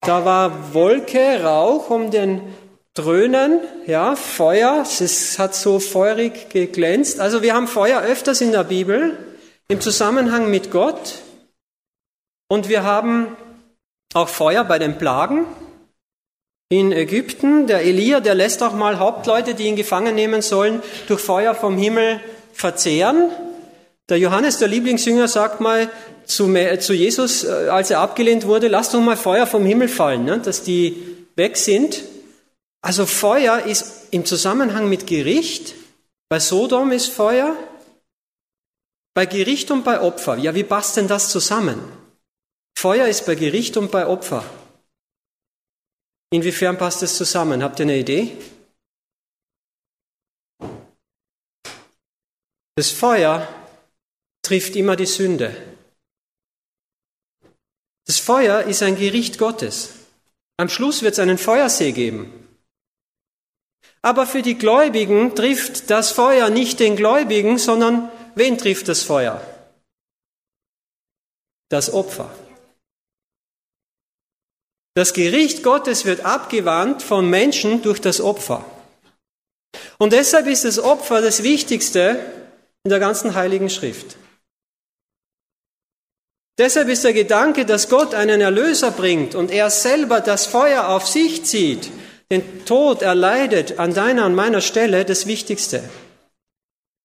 Da 0.00 0.24
war 0.24 0.74
Wolke, 0.74 1.42
Rauch 1.42 1.90
um 1.90 2.12
den 2.12 2.54
Dröhnen, 2.94 3.58
ja, 3.88 4.14
Feuer, 4.14 4.82
es 4.82 5.40
hat 5.40 5.56
so 5.56 5.80
feurig 5.80 6.50
geglänzt. 6.50 7.18
Also 7.18 7.42
wir 7.42 7.52
haben 7.52 7.66
Feuer 7.66 8.00
öfters 8.00 8.40
in 8.42 8.52
der 8.52 8.62
Bibel 8.62 9.18
im 9.66 9.80
Zusammenhang 9.80 10.48
mit 10.52 10.70
Gott. 10.70 11.16
Und 12.48 12.68
wir 12.68 12.84
haben 12.84 13.36
auch 14.14 14.28
Feuer 14.28 14.62
bei 14.62 14.78
den 14.78 14.98
Plagen 14.98 15.46
in 16.68 16.92
Ägypten. 16.92 17.66
Der 17.66 17.82
Elia, 17.82 18.20
der 18.20 18.36
lässt 18.36 18.62
auch 18.62 18.72
mal 18.72 19.00
Hauptleute, 19.00 19.56
die 19.56 19.64
ihn 19.64 19.74
gefangen 19.74 20.14
nehmen 20.14 20.42
sollen, 20.42 20.80
durch 21.08 21.20
Feuer 21.20 21.56
vom 21.56 21.76
Himmel 21.76 22.20
verzehren. 22.52 23.32
Der 24.08 24.18
Johannes, 24.18 24.58
der 24.58 24.68
Lieblingsjünger, 24.68 25.28
sagt 25.28 25.60
mal 25.60 25.90
zu, 26.24 26.52
zu 26.78 26.92
Jesus, 26.92 27.44
äh, 27.44 27.68
als 27.68 27.90
er 27.90 28.00
abgelehnt 28.00 28.46
wurde, 28.46 28.68
lass 28.68 28.90
doch 28.90 29.00
mal 29.00 29.16
Feuer 29.16 29.46
vom 29.46 29.64
Himmel 29.64 29.88
fallen, 29.88 30.24
ne, 30.24 30.38
dass 30.38 30.62
die 30.62 31.16
weg 31.36 31.56
sind. 31.56 32.02
Also 32.82 33.06
Feuer 33.06 33.60
ist 33.60 34.08
im 34.10 34.24
Zusammenhang 34.24 34.88
mit 34.88 35.06
Gericht. 35.06 35.74
Bei 36.28 36.40
Sodom 36.40 36.90
ist 36.90 37.08
Feuer. 37.08 37.56
Bei 39.14 39.26
Gericht 39.26 39.70
und 39.70 39.84
bei 39.84 40.00
Opfer. 40.00 40.36
Ja, 40.36 40.54
wie 40.54 40.64
passt 40.64 40.96
denn 40.96 41.06
das 41.06 41.28
zusammen? 41.28 41.80
Feuer 42.76 43.06
ist 43.06 43.26
bei 43.26 43.34
Gericht 43.34 43.76
und 43.76 43.90
bei 43.90 44.06
Opfer. 44.06 44.44
Inwiefern 46.32 46.78
passt 46.78 47.02
das 47.02 47.16
zusammen? 47.16 47.62
Habt 47.62 47.78
ihr 47.78 47.84
eine 47.84 47.98
Idee? 47.98 48.36
Das 52.74 52.90
Feuer 52.90 53.46
trifft 54.42 54.76
immer 54.76 54.96
die 54.96 55.06
Sünde. 55.06 55.56
Das 58.06 58.18
Feuer 58.18 58.62
ist 58.62 58.82
ein 58.82 58.96
Gericht 58.96 59.38
Gottes. 59.38 59.90
Am 60.56 60.68
Schluss 60.68 61.02
wird 61.02 61.14
es 61.14 61.18
einen 61.18 61.38
Feuersee 61.38 61.92
geben. 61.92 62.48
Aber 64.02 64.26
für 64.26 64.42
die 64.42 64.58
Gläubigen 64.58 65.34
trifft 65.34 65.88
das 65.90 66.10
Feuer 66.10 66.50
nicht 66.50 66.80
den 66.80 66.96
Gläubigen, 66.96 67.56
sondern 67.58 68.10
wen 68.34 68.58
trifft 68.58 68.88
das 68.88 69.02
Feuer? 69.02 69.40
Das 71.68 71.92
Opfer. 71.92 72.34
Das 74.94 75.14
Gericht 75.14 75.62
Gottes 75.62 76.04
wird 76.04 76.20
abgewandt 76.20 77.02
von 77.02 77.30
Menschen 77.30 77.80
durch 77.80 78.00
das 78.00 78.20
Opfer. 78.20 78.64
Und 79.98 80.12
deshalb 80.12 80.48
ist 80.48 80.64
das 80.64 80.78
Opfer 80.78 81.22
das 81.22 81.42
Wichtigste 81.44 82.20
in 82.84 82.90
der 82.90 82.98
ganzen 82.98 83.34
Heiligen 83.34 83.70
Schrift. 83.70 84.16
Deshalb 86.58 86.88
ist 86.88 87.04
der 87.04 87.14
Gedanke, 87.14 87.64
dass 87.64 87.88
Gott 87.88 88.14
einen 88.14 88.40
Erlöser 88.40 88.90
bringt 88.90 89.34
und 89.34 89.50
er 89.50 89.70
selber 89.70 90.20
das 90.20 90.46
Feuer 90.46 90.88
auf 90.88 91.06
sich 91.06 91.44
zieht, 91.44 91.90
den 92.30 92.64
Tod 92.64 93.02
erleidet 93.02 93.78
an 93.78 93.94
deiner 93.94 94.26
und 94.26 94.34
meiner 94.34 94.60
Stelle, 94.60 95.04
das 95.04 95.26
Wichtigste. 95.26 95.82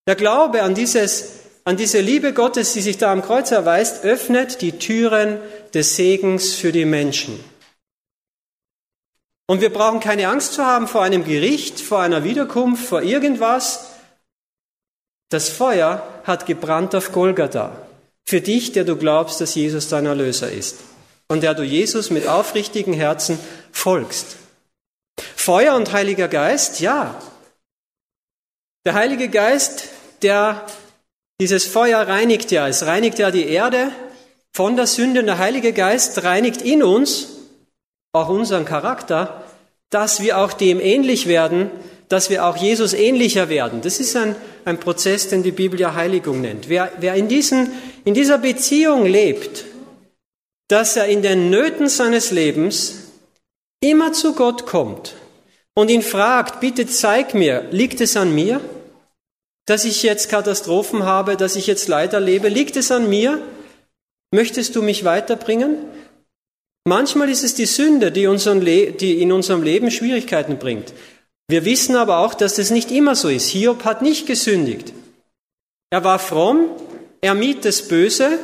Der 0.05 0.15
Glaube 0.15 0.63
an, 0.63 0.75
dieses, 0.75 1.39
an 1.63 1.77
diese 1.77 2.01
Liebe 2.01 2.33
Gottes, 2.33 2.73
die 2.73 2.81
sich 2.81 2.97
da 2.97 3.11
am 3.11 3.21
Kreuz 3.21 3.51
erweist, 3.51 4.03
öffnet 4.03 4.61
die 4.61 4.79
Türen 4.79 5.39
des 5.73 5.95
Segens 5.95 6.53
für 6.53 6.71
die 6.71 6.85
Menschen. 6.85 7.43
Und 9.47 9.61
wir 9.61 9.71
brauchen 9.71 10.01
keine 10.01 10.27
Angst 10.27 10.53
zu 10.53 10.65
haben 10.65 10.87
vor 10.87 11.03
einem 11.03 11.23
Gericht, 11.23 11.79
vor 11.79 12.01
einer 12.01 12.25
Wiederkunft, 12.25 12.85
vor 12.85 13.01
irgendwas. 13.01 13.91
Das 15.29 15.47
Feuer 15.47 16.05
hat 16.25 16.45
gebrannt 16.45 16.95
auf 16.95 17.13
Golgatha. 17.13 17.86
Für 18.27 18.41
dich, 18.41 18.73
der 18.73 18.83
du 18.83 18.97
glaubst, 18.97 19.39
dass 19.39 19.55
Jesus 19.55 19.87
dein 19.87 20.05
Erlöser 20.05 20.51
ist 20.51 20.79
und 21.29 21.43
der 21.43 21.53
du 21.53 21.63
Jesus 21.63 22.09
mit 22.09 22.27
aufrichtigen 22.27 22.93
Herzen 22.93 23.39
folgst. 23.71 24.35
Feuer 25.35 25.75
und 25.75 25.93
Heiliger 25.93 26.27
Geist, 26.27 26.81
ja. 26.81 27.19
Der 28.85 28.95
Heilige 28.95 29.29
Geist, 29.29 29.85
der 30.21 30.65
dieses 31.39 31.65
Feuer 31.65 31.99
reinigt 32.05 32.51
ja, 32.51 32.67
es 32.67 32.85
reinigt 32.85 33.17
ja 33.17 33.31
die 33.31 33.47
Erde 33.47 33.91
von 34.51 34.75
der 34.75 34.87
Sünde 34.87 35.21
und 35.21 35.27
der 35.27 35.37
Heilige 35.37 35.71
Geist 35.71 36.23
reinigt 36.23 36.61
in 36.61 36.83
uns 36.83 37.29
auch 38.11 38.27
unseren 38.27 38.65
Charakter, 38.65 39.43
dass 39.89 40.21
wir 40.21 40.37
auch 40.39 40.51
dem 40.51 40.81
ähnlich 40.81 41.27
werden, 41.27 41.71
dass 42.09 42.29
wir 42.29 42.45
auch 42.45 42.57
Jesus 42.57 42.93
ähnlicher 42.93 43.49
werden. 43.49 43.81
Das 43.81 43.99
ist 43.99 44.15
ein, 44.15 44.35
ein 44.65 44.79
Prozess, 44.79 45.29
den 45.29 45.43
die 45.43 45.51
Bibel 45.51 45.79
ja 45.79 45.93
Heiligung 45.93 46.41
nennt. 46.41 46.69
Wer, 46.69 46.91
wer 46.99 47.15
in, 47.15 47.27
diesen, 47.27 47.71
in 48.07 48.13
dieser 48.13 48.37
Beziehung 48.37 49.05
lebt, 49.05 49.65
dass 50.69 50.95
er 50.95 51.07
in 51.07 51.21
den 51.21 51.49
Nöten 51.49 51.89
seines 51.89 52.31
Lebens 52.31 52.99
immer 53.81 54.13
zu 54.13 54.33
Gott 54.33 54.65
kommt 54.65 55.15
und 55.73 55.89
ihn 55.89 56.01
fragt, 56.01 56.61
bitte 56.61 56.87
zeig 56.87 57.33
mir, 57.33 57.67
liegt 57.71 57.99
es 57.99 58.15
an 58.15 58.33
mir, 58.33 58.61
dass 59.65 59.83
ich 59.83 60.03
jetzt 60.03 60.29
Katastrophen 60.29 61.03
habe, 61.03 61.35
dass 61.35 61.57
ich 61.57 61.67
jetzt 61.67 61.89
Leid 61.89 62.13
erlebe, 62.13 62.47
liegt 62.47 62.77
es 62.77 62.93
an 62.93 63.09
mir? 63.09 63.41
Möchtest 64.33 64.77
du 64.77 64.81
mich 64.81 65.03
weiterbringen? 65.03 65.75
Manchmal 66.85 67.29
ist 67.29 67.43
es 67.43 67.55
die 67.55 67.65
Sünde, 67.65 68.13
die, 68.13 68.25
die 68.97 69.21
in 69.21 69.33
unserem 69.33 69.63
Leben 69.63 69.91
Schwierigkeiten 69.91 70.59
bringt. 70.59 70.93
Wir 71.49 71.65
wissen 71.65 71.97
aber 71.97 72.19
auch, 72.19 72.35
dass 72.35 72.55
das 72.55 72.69
nicht 72.69 72.89
immer 72.89 73.15
so 73.17 73.27
ist. 73.27 73.49
Hiob 73.49 73.83
hat 73.83 74.01
nicht 74.01 74.27
gesündigt. 74.27 74.93
Er 75.89 76.05
war 76.05 76.19
fromm, 76.19 76.69
er 77.21 77.33
mied 77.33 77.65
das 77.65 77.87
Böse 77.87 78.39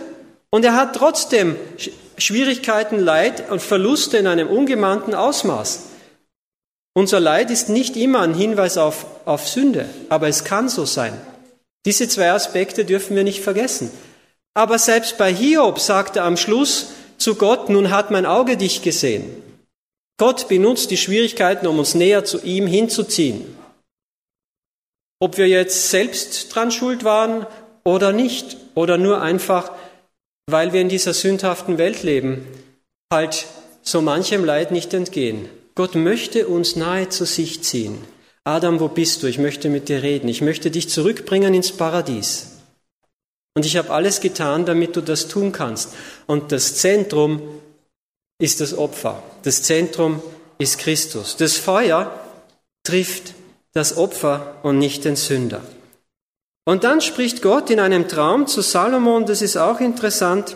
und 0.50 0.66
er 0.66 0.76
hat 0.76 0.96
trotzdem 0.96 1.56
Schwierigkeiten, 2.18 3.00
Leid 3.00 3.50
und 3.50 3.62
Verluste 3.62 4.18
in 4.18 4.28
einem 4.28 4.48
ungemannten 4.48 5.16
Ausmaß. 5.16 5.88
Unser 6.96 7.20
Leid 7.20 7.50
ist 7.50 7.70
nicht 7.70 7.98
immer 7.98 8.22
ein 8.22 8.36
Hinweis 8.36 8.78
auf, 8.78 9.06
auf 9.26 9.48
Sünde, 9.48 9.90
aber 10.10 10.28
es 10.28 10.44
kann 10.44 10.70
so 10.70 10.86
sein. 10.86 11.20
Diese 11.86 12.08
zwei 12.08 12.32
Aspekte 12.32 12.86
dürfen 12.86 13.16
wir 13.16 13.24
nicht 13.24 13.42
vergessen. 13.42 13.92
Aber 14.54 14.78
selbst 14.78 15.18
bei 15.18 15.34
Hiob 15.34 15.80
sagt 15.80 16.16
er 16.16 16.26
am 16.26 16.38
Schluss 16.38 16.90
zu 17.18 17.36
Gott, 17.36 17.70
nun 17.70 17.90
hat 17.90 18.12
mein 18.12 18.26
Auge 18.26 18.58
dich 18.58 18.84
gesehen. 18.84 19.42
Gott 20.18 20.48
benutzt 20.48 20.92
die 20.92 20.98
Schwierigkeiten, 20.98 21.66
um 21.66 21.80
uns 21.80 21.96
näher 21.96 22.24
zu 22.24 22.42
ihm 22.44 22.68
hinzuziehen. 22.68 23.58
Ob 25.20 25.38
wir 25.38 25.48
jetzt 25.48 25.90
selbst 25.90 26.54
dran 26.54 26.70
schuld 26.70 27.04
waren 27.04 27.48
oder 27.84 28.14
nicht, 28.14 28.58
oder 28.76 28.98
nur 28.98 29.22
einfach, 29.22 29.72
weil 30.48 30.74
wir 30.74 30.82
in 30.82 30.90
dieser 30.90 31.14
sündhaften 31.14 31.78
Welt 31.78 32.04
leben, 32.04 32.46
halt 33.12 33.46
so 33.82 34.02
manchem 34.02 34.46
Leid 34.46 34.72
nicht 34.72 34.94
entgehen. 34.94 35.50
Gott 35.76 35.96
möchte 35.96 36.48
uns 36.48 36.76
nahe 36.76 37.10
zu 37.10 37.26
sich 37.26 37.64
ziehen. 37.64 37.98
Adam, 38.44 38.80
wo 38.80 38.90
bist 38.90 39.24
du? 39.24 39.28
Ich 39.28 39.38
möchte 39.38 39.70
mit 39.70 39.90
dir 39.90 40.04
reden. 40.04 40.28
Ich 40.28 40.42
möchte 40.42 40.70
dich 40.70 40.90
zurückbringen 40.90 41.54
ins 41.54 41.72
Paradies. 41.72 42.58
Und 43.56 43.66
ich 43.66 43.78
habe 43.78 43.92
alles 43.92 44.20
getan, 44.20 44.66
damit 44.66 44.96
du 44.96 45.02
das 45.02 45.28
tun 45.28 45.52
kannst. 45.52 45.94
Und 46.28 46.52
das 46.52 46.76
Zentrum 46.76 47.42
ist 48.40 48.62
das 48.62 48.78
Opfer. 48.78 49.24
Das 49.44 49.64
Zentrum 49.64 50.22
ist 50.58 50.80
Christus. 50.80 51.38
Das 51.38 51.58
Feuer 51.58 52.20
trifft 52.84 53.34
das 53.74 53.98
Opfer 53.98 54.58
und 54.64 54.78
nicht 54.78 55.06
den 55.06 55.16
Sünder. 55.16 55.62
Und 56.66 56.84
dann 56.86 57.02
spricht 57.02 57.42
Gott 57.42 57.70
in 57.70 57.80
einem 57.80 58.08
Traum 58.08 58.48
zu 58.48 58.62
Salomon, 58.62 59.26
das 59.26 59.42
ist 59.42 59.58
auch 59.58 59.82
interessant. 59.82 60.56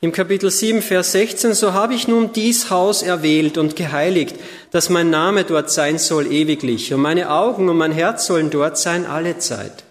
Im 0.00 0.12
Kapitel 0.12 0.50
7, 0.50 0.82
Vers 0.82 1.12
16, 1.12 1.54
so 1.54 1.72
habe 1.72 1.94
ich 1.94 2.08
nun 2.08 2.32
dies 2.32 2.70
Haus 2.70 3.02
erwählt 3.02 3.56
und 3.58 3.76
geheiligt, 3.76 4.36
dass 4.70 4.90
mein 4.90 5.10
Name 5.10 5.44
dort 5.44 5.70
sein 5.70 5.98
soll 5.98 6.30
ewiglich, 6.30 6.92
und 6.92 7.00
meine 7.00 7.30
Augen 7.30 7.68
und 7.68 7.76
mein 7.76 7.92
Herz 7.92 8.26
sollen 8.26 8.50
dort 8.50 8.76
sein 8.78 9.06
alle 9.06 9.38
Zeit. 9.38 9.84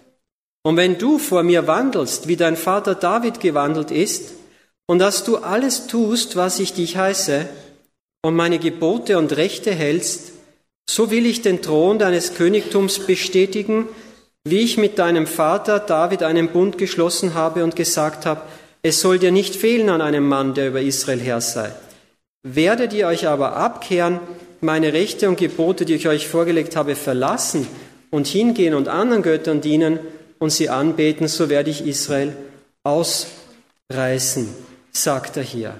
Und 0.62 0.76
wenn 0.76 0.98
du 0.98 1.18
vor 1.18 1.42
mir 1.42 1.66
wandelst, 1.66 2.26
wie 2.26 2.36
dein 2.36 2.56
Vater 2.56 2.94
David 2.94 3.40
gewandelt 3.40 3.90
ist, 3.90 4.34
und 4.86 4.98
dass 4.98 5.24
du 5.24 5.38
alles 5.38 5.86
tust, 5.86 6.36
was 6.36 6.58
ich 6.58 6.74
dich 6.74 6.96
heiße, 6.96 7.48
und 8.22 8.34
meine 8.34 8.58
Gebote 8.58 9.18
und 9.18 9.36
Rechte 9.36 9.72
hältst, 9.72 10.32
so 10.88 11.10
will 11.10 11.26
ich 11.26 11.42
den 11.42 11.60
Thron 11.60 11.98
deines 11.98 12.34
Königtums 12.34 13.00
bestätigen, 13.00 13.88
wie 14.44 14.60
ich 14.60 14.76
mit 14.76 14.98
deinem 14.98 15.26
Vater 15.26 15.80
David 15.80 16.22
einen 16.22 16.48
Bund 16.48 16.76
geschlossen 16.76 17.34
habe 17.34 17.64
und 17.64 17.76
gesagt 17.76 18.26
habe, 18.26 18.42
es 18.82 19.00
soll 19.00 19.18
dir 19.18 19.32
nicht 19.32 19.56
fehlen 19.56 19.88
an 19.88 20.02
einem 20.02 20.28
Mann, 20.28 20.52
der 20.52 20.68
über 20.68 20.82
Israel 20.82 21.20
Herr 21.20 21.40
sei. 21.40 21.72
Werdet 22.42 22.92
ihr 22.92 23.06
euch 23.06 23.26
aber 23.26 23.56
abkehren, 23.56 24.20
meine 24.60 24.92
Rechte 24.92 25.28
und 25.30 25.38
Gebote, 25.38 25.86
die 25.86 25.94
ich 25.94 26.08
euch 26.08 26.28
vorgelegt 26.28 26.76
habe, 26.76 26.94
verlassen 26.94 27.66
und 28.10 28.26
hingehen 28.26 28.74
und 28.74 28.88
anderen 28.88 29.22
Göttern 29.22 29.62
dienen 29.62 29.98
und 30.38 30.50
sie 30.50 30.68
anbeten, 30.68 31.26
so 31.26 31.48
werde 31.48 31.70
ich 31.70 31.86
Israel 31.86 32.36
ausreißen, 32.82 34.54
sagt 34.92 35.38
er 35.38 35.42
hier. 35.42 35.74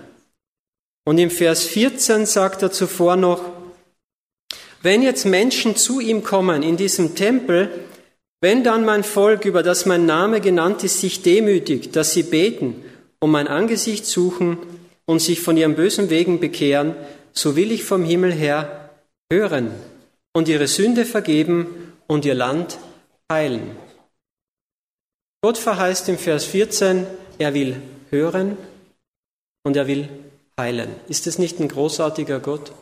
Und 1.05 1.19
im 1.19 1.31
Vers 1.31 1.65
14 1.65 2.25
sagt 2.25 2.63
er 2.63 2.73
zuvor 2.73 3.17
noch, 3.17 3.43
wenn 4.81 5.03
jetzt 5.03 5.27
Menschen 5.27 5.77
zu 5.77 6.01
ihm 6.01 6.23
kommen 6.23 6.63
in 6.63 6.79
diesem 6.79 7.15
Tempel, 7.15 7.71
wenn 8.45 8.63
dann 8.63 8.85
mein 8.85 9.05
Volk, 9.05 9.47
über 9.47 9.63
das 9.63 9.87
mein 9.87 10.05
Name 10.05 10.43
genannt 10.43 10.85
ist, 10.85 11.01
sich 11.01 11.23
demütigt, 11.23 11.97
dass 11.97 12.13
sie 12.13 12.25
beten 12.25 12.85
und 13.19 13.31
mein 13.31 13.49
Angesicht 13.49 14.05
suchen 14.05 14.59
und 15.07 15.21
sich 15.21 15.41
von 15.41 15.57
ihren 15.57 15.77
bösen 15.77 16.11
Wegen 16.11 16.41
bekehren, 16.41 16.95
so 17.33 17.57
will 17.57 17.73
ich 17.73 17.85
vom 17.85 18.05
Himmel 18.05 18.35
her 18.35 18.91
hören 19.33 19.71
und 20.35 20.47
ihre 20.49 20.67
Sünde 20.67 21.07
vergeben 21.07 21.95
und 22.07 22.27
ihr 22.27 22.35
Land 22.35 22.79
heilen. 23.33 23.79
Gott 25.41 25.57
verheißt 25.57 26.11
im 26.11 26.19
Vers 26.19 26.45
14, 26.45 27.07
er 27.39 27.55
will 27.55 27.81
hören 28.11 28.59
und 29.63 29.75
er 29.75 29.87
will 29.87 30.07
heilen. 30.61 30.91
Ist 31.09 31.27
es 31.27 31.39
nicht 31.39 31.61
ein 31.61 31.69
großartiger 31.69 32.41
Gott? 32.41 32.73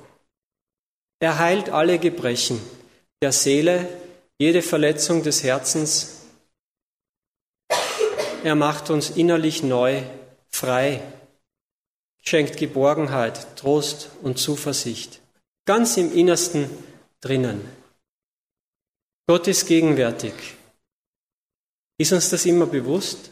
Er 1.20 1.38
heilt 1.38 1.70
alle 1.70 2.00
Gebrechen 2.00 2.60
der 3.22 3.30
Seele, 3.30 3.86
jede 4.42 4.60
Verletzung 4.60 5.22
des 5.22 5.44
Herzens. 5.44 6.22
Er 8.42 8.56
macht 8.56 8.90
uns 8.90 9.10
innerlich 9.10 9.62
neu 9.62 10.02
frei, 10.48 11.00
schenkt 12.22 12.56
Geborgenheit, 12.56 13.56
Trost 13.56 14.10
und 14.20 14.40
Zuversicht. 14.40 15.20
Ganz 15.64 15.96
im 15.96 16.12
Innersten 16.12 16.68
drinnen. 17.20 17.60
Gott 19.28 19.46
ist 19.46 19.68
gegenwärtig. 19.68 20.34
Ist 21.98 22.12
uns 22.12 22.28
das 22.30 22.44
immer 22.44 22.66
bewusst? 22.66 23.30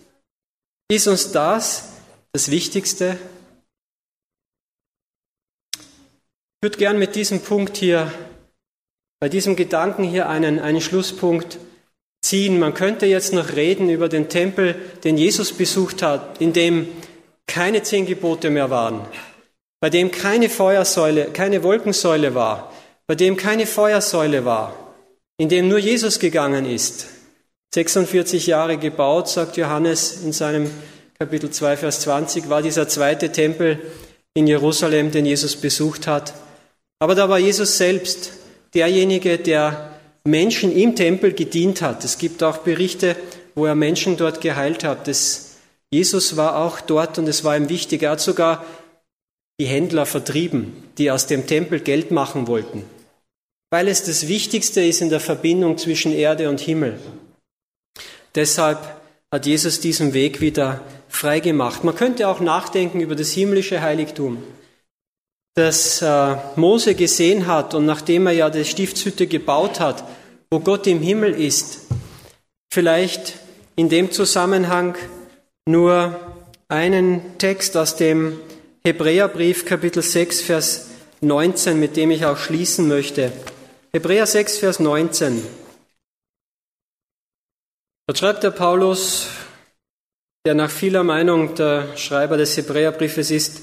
Ist 0.88 1.08
uns 1.08 1.32
das 1.32 1.88
das 2.30 2.52
Wichtigste? 2.52 3.18
Ich 5.74 6.62
würde 6.62 6.78
gern 6.78 7.00
mit 7.00 7.16
diesem 7.16 7.42
Punkt 7.42 7.78
hier, 7.78 8.29
bei 9.20 9.28
diesem 9.28 9.54
Gedanken 9.54 10.02
hier 10.02 10.28
einen, 10.28 10.58
einen 10.58 10.80
Schlusspunkt 10.80 11.58
ziehen. 12.22 12.58
Man 12.58 12.74
könnte 12.74 13.06
jetzt 13.06 13.32
noch 13.32 13.52
reden 13.52 13.90
über 13.90 14.08
den 14.08 14.30
Tempel, 14.30 14.74
den 15.04 15.18
Jesus 15.18 15.52
besucht 15.52 16.02
hat, 16.02 16.40
in 16.40 16.54
dem 16.54 16.88
keine 17.46 17.82
zehn 17.82 18.06
Gebote 18.06 18.48
mehr 18.48 18.70
waren, 18.70 19.02
bei 19.80 19.90
dem 19.90 20.10
keine 20.10 20.48
Feuersäule, 20.48 21.26
keine 21.26 21.62
Wolkensäule 21.62 22.34
war, 22.34 22.72
bei 23.06 23.14
dem 23.14 23.36
keine 23.36 23.66
Feuersäule 23.66 24.44
war, 24.44 24.74
in 25.36 25.48
dem 25.48 25.68
nur 25.68 25.78
Jesus 25.78 26.18
gegangen 26.18 26.64
ist. 26.64 27.08
46 27.74 28.46
Jahre 28.46 28.78
gebaut, 28.78 29.28
sagt 29.28 29.56
Johannes 29.56 30.22
in 30.22 30.32
seinem 30.32 30.70
Kapitel 31.18 31.50
2, 31.50 31.76
Vers 31.76 32.00
20, 32.00 32.48
war 32.48 32.62
dieser 32.62 32.88
zweite 32.88 33.30
Tempel 33.30 33.78
in 34.34 34.46
Jerusalem, 34.46 35.10
den 35.10 35.26
Jesus 35.26 35.56
besucht 35.56 36.06
hat. 36.06 36.32
Aber 36.98 37.14
da 37.14 37.28
war 37.28 37.38
Jesus 37.38 37.76
selbst 37.76 38.39
derjenige, 38.74 39.38
der 39.38 39.90
Menschen 40.24 40.74
im 40.74 40.96
Tempel 40.96 41.32
gedient 41.32 41.82
hat. 41.82 42.04
Es 42.04 42.18
gibt 42.18 42.42
auch 42.42 42.58
Berichte, 42.58 43.16
wo 43.54 43.66
er 43.66 43.74
Menschen 43.74 44.16
dort 44.16 44.40
geheilt 44.40 44.84
hat. 44.84 45.08
Das 45.08 45.50
Jesus 45.92 46.36
war 46.36 46.56
auch 46.56 46.80
dort 46.80 47.18
und 47.18 47.26
es 47.26 47.42
war 47.42 47.56
ihm 47.56 47.68
wichtig. 47.68 48.02
Er 48.02 48.12
hat 48.12 48.20
sogar 48.20 48.64
die 49.58 49.66
Händler 49.66 50.06
vertrieben, 50.06 50.72
die 50.98 51.10
aus 51.10 51.26
dem 51.26 51.46
Tempel 51.46 51.80
Geld 51.80 52.12
machen 52.12 52.46
wollten, 52.46 52.84
weil 53.70 53.88
es 53.88 54.04
das 54.04 54.28
Wichtigste 54.28 54.82
ist 54.82 55.00
in 55.00 55.10
der 55.10 55.20
Verbindung 55.20 55.78
zwischen 55.78 56.12
Erde 56.12 56.48
und 56.48 56.60
Himmel. 56.60 56.98
Deshalb 58.36 58.78
hat 59.32 59.46
Jesus 59.46 59.80
diesen 59.80 60.14
Weg 60.14 60.40
wieder 60.40 60.80
freigemacht. 61.08 61.82
Man 61.82 61.96
könnte 61.96 62.28
auch 62.28 62.40
nachdenken 62.40 63.00
über 63.00 63.16
das 63.16 63.32
himmlische 63.32 63.82
Heiligtum, 63.82 64.42
das 65.60 66.00
äh, 66.00 66.36
Mose 66.56 66.94
gesehen 66.94 67.46
hat 67.46 67.74
und 67.74 67.84
nachdem 67.84 68.26
er 68.26 68.32
ja 68.32 68.48
die 68.48 68.64
Stiftshütte 68.64 69.26
gebaut 69.26 69.78
hat, 69.78 70.04
wo 70.50 70.58
Gott 70.58 70.86
im 70.86 71.02
Himmel 71.02 71.34
ist, 71.34 71.80
vielleicht 72.72 73.34
in 73.76 73.90
dem 73.90 74.10
Zusammenhang 74.10 74.96
nur 75.66 76.18
einen 76.68 77.36
Text 77.36 77.76
aus 77.76 77.96
dem 77.96 78.40
Hebräerbrief 78.84 79.66
Kapitel 79.66 80.02
6, 80.02 80.40
Vers 80.40 80.88
19, 81.20 81.78
mit 81.78 81.96
dem 81.96 82.10
ich 82.10 82.24
auch 82.24 82.38
schließen 82.38 82.88
möchte. 82.88 83.30
Hebräer 83.92 84.26
6, 84.26 84.56
Vers 84.56 84.80
19. 84.80 85.44
Dort 88.06 88.18
schreibt 88.18 88.42
der 88.44 88.50
Paulus, 88.50 89.28
der 90.46 90.54
nach 90.54 90.70
vieler 90.70 91.04
Meinung 91.04 91.54
der 91.54 91.98
Schreiber 91.98 92.38
des 92.38 92.56
Hebräerbriefes 92.56 93.30
ist, 93.30 93.60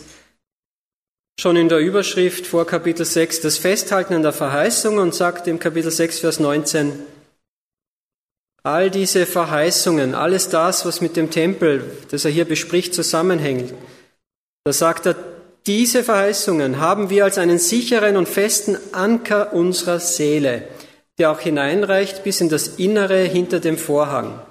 schon 1.39 1.55
in 1.55 1.69
der 1.69 1.77
Überschrift 1.77 2.47
vor 2.47 2.65
Kapitel 2.65 3.05
6 3.05 3.41
das 3.41 3.59
Festhalten 3.59 4.15
an 4.15 4.23
der 4.23 4.33
Verheißung 4.33 4.97
und 4.97 5.13
sagt 5.13 5.47
im 5.47 5.59
Kapitel 5.59 5.91
6, 5.91 6.19
Vers 6.19 6.39
19, 6.39 6.93
All 8.63 8.89
diese 8.89 9.27
Verheißungen, 9.27 10.15
alles 10.15 10.49
das, 10.49 10.83
was 10.85 10.99
mit 10.99 11.15
dem 11.15 11.29
Tempel, 11.29 11.91
das 12.09 12.25
er 12.25 12.31
hier 12.31 12.45
bespricht, 12.45 12.95
zusammenhängt, 12.95 13.71
da 14.65 14.73
sagt 14.73 15.05
er, 15.05 15.15
diese 15.67 16.03
Verheißungen 16.03 16.79
haben 16.79 17.11
wir 17.11 17.25
als 17.25 17.37
einen 17.37 17.59
sicheren 17.59 18.17
und 18.17 18.27
festen 18.27 18.75
Anker 18.91 19.53
unserer 19.53 19.99
Seele, 19.99 20.67
der 21.19 21.29
auch 21.29 21.39
hineinreicht 21.39 22.23
bis 22.23 22.41
in 22.41 22.49
das 22.49 22.67
Innere 22.79 23.19
hinter 23.19 23.59
dem 23.59 23.77
Vorhang. 23.77 24.41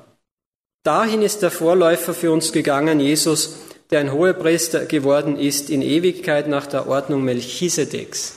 Dahin 0.85 1.23
ist 1.23 1.43
der 1.43 1.51
Vorläufer 1.51 2.15
für 2.15 2.31
uns 2.31 2.53
gegangen, 2.53 3.01
Jesus, 3.01 3.57
der 3.91 4.01
ein 4.01 4.13
Hohepriester 4.13 4.87
geworden 4.87 5.39
ist 5.39 5.71
in 5.71 5.83
Ewigkeit 5.83 6.49
nach 6.49 6.67
der 6.67 6.89
Ordnung 6.89 7.23
Melchisedeks. 7.25 8.37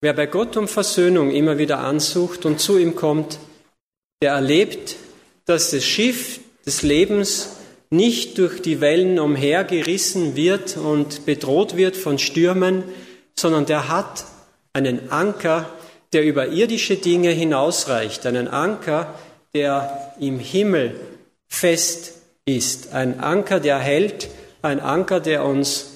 Wer 0.00 0.14
bei 0.14 0.26
Gott 0.26 0.56
um 0.56 0.66
Versöhnung 0.66 1.30
immer 1.30 1.58
wieder 1.58 1.80
ansucht 1.80 2.46
und 2.46 2.58
zu 2.58 2.78
ihm 2.78 2.94
kommt, 2.94 3.38
der 4.22 4.32
erlebt, 4.32 4.96
dass 5.44 5.70
das 5.70 5.84
Schiff 5.84 6.40
des 6.64 6.82
Lebens 6.82 7.56
nicht 7.90 8.38
durch 8.38 8.62
die 8.62 8.80
Wellen 8.80 9.18
umhergerissen 9.18 10.36
wird 10.36 10.76
und 10.76 11.26
bedroht 11.26 11.76
wird 11.76 11.96
von 11.96 12.18
Stürmen, 12.18 12.84
sondern 13.38 13.66
der 13.66 13.88
hat 13.88 14.24
einen 14.72 15.10
Anker, 15.10 15.68
der 16.12 16.24
über 16.24 16.48
irdische 16.48 16.96
Dinge 16.96 17.30
hinausreicht, 17.30 18.24
einen 18.26 18.48
Anker, 18.48 19.14
der 19.54 20.14
im 20.20 20.38
Himmel 20.38 20.98
fest 21.48 22.19
ist, 22.44 22.92
ein 22.92 23.20
Anker, 23.20 23.60
der 23.60 23.78
hält, 23.78 24.28
ein 24.62 24.80
Anker, 24.80 25.20
der 25.20 25.44
uns 25.44 25.90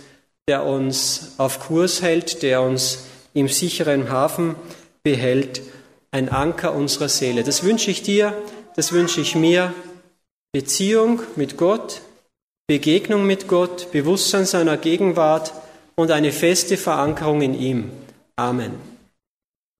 der 0.48 0.64
uns 0.64 1.33
auf 1.38 1.61
Kurs 1.61 2.02
hält, 2.02 2.42
der 2.42 2.61
uns 2.61 3.07
im 3.33 3.48
sicheren 3.48 4.11
Hafen 4.11 4.57
behält, 5.02 5.62
ein 6.11 6.28
Anker 6.28 6.74
unserer 6.74 7.09
Seele. 7.09 7.42
Das 7.44 7.62
wünsche 7.62 7.90
ich 7.90 8.02
dir, 8.02 8.35
das 8.76 8.92
wünsche 8.92 9.20
ich 9.20 9.35
mir. 9.35 9.72
Beziehung 10.52 11.20
mit 11.35 11.57
Gott, 11.57 12.02
Begegnung 12.68 13.26
mit 13.26 13.48
Gott, 13.48 13.90
Bewusstsein 13.90 14.44
seiner 14.44 14.76
Gegenwart 14.76 15.52
und 15.96 16.11
eine 16.11 16.30
feste 16.30 16.76
Verankerung 16.76 17.42
in 17.42 17.59
ihm. 17.59 17.90
Amen. 18.37 18.93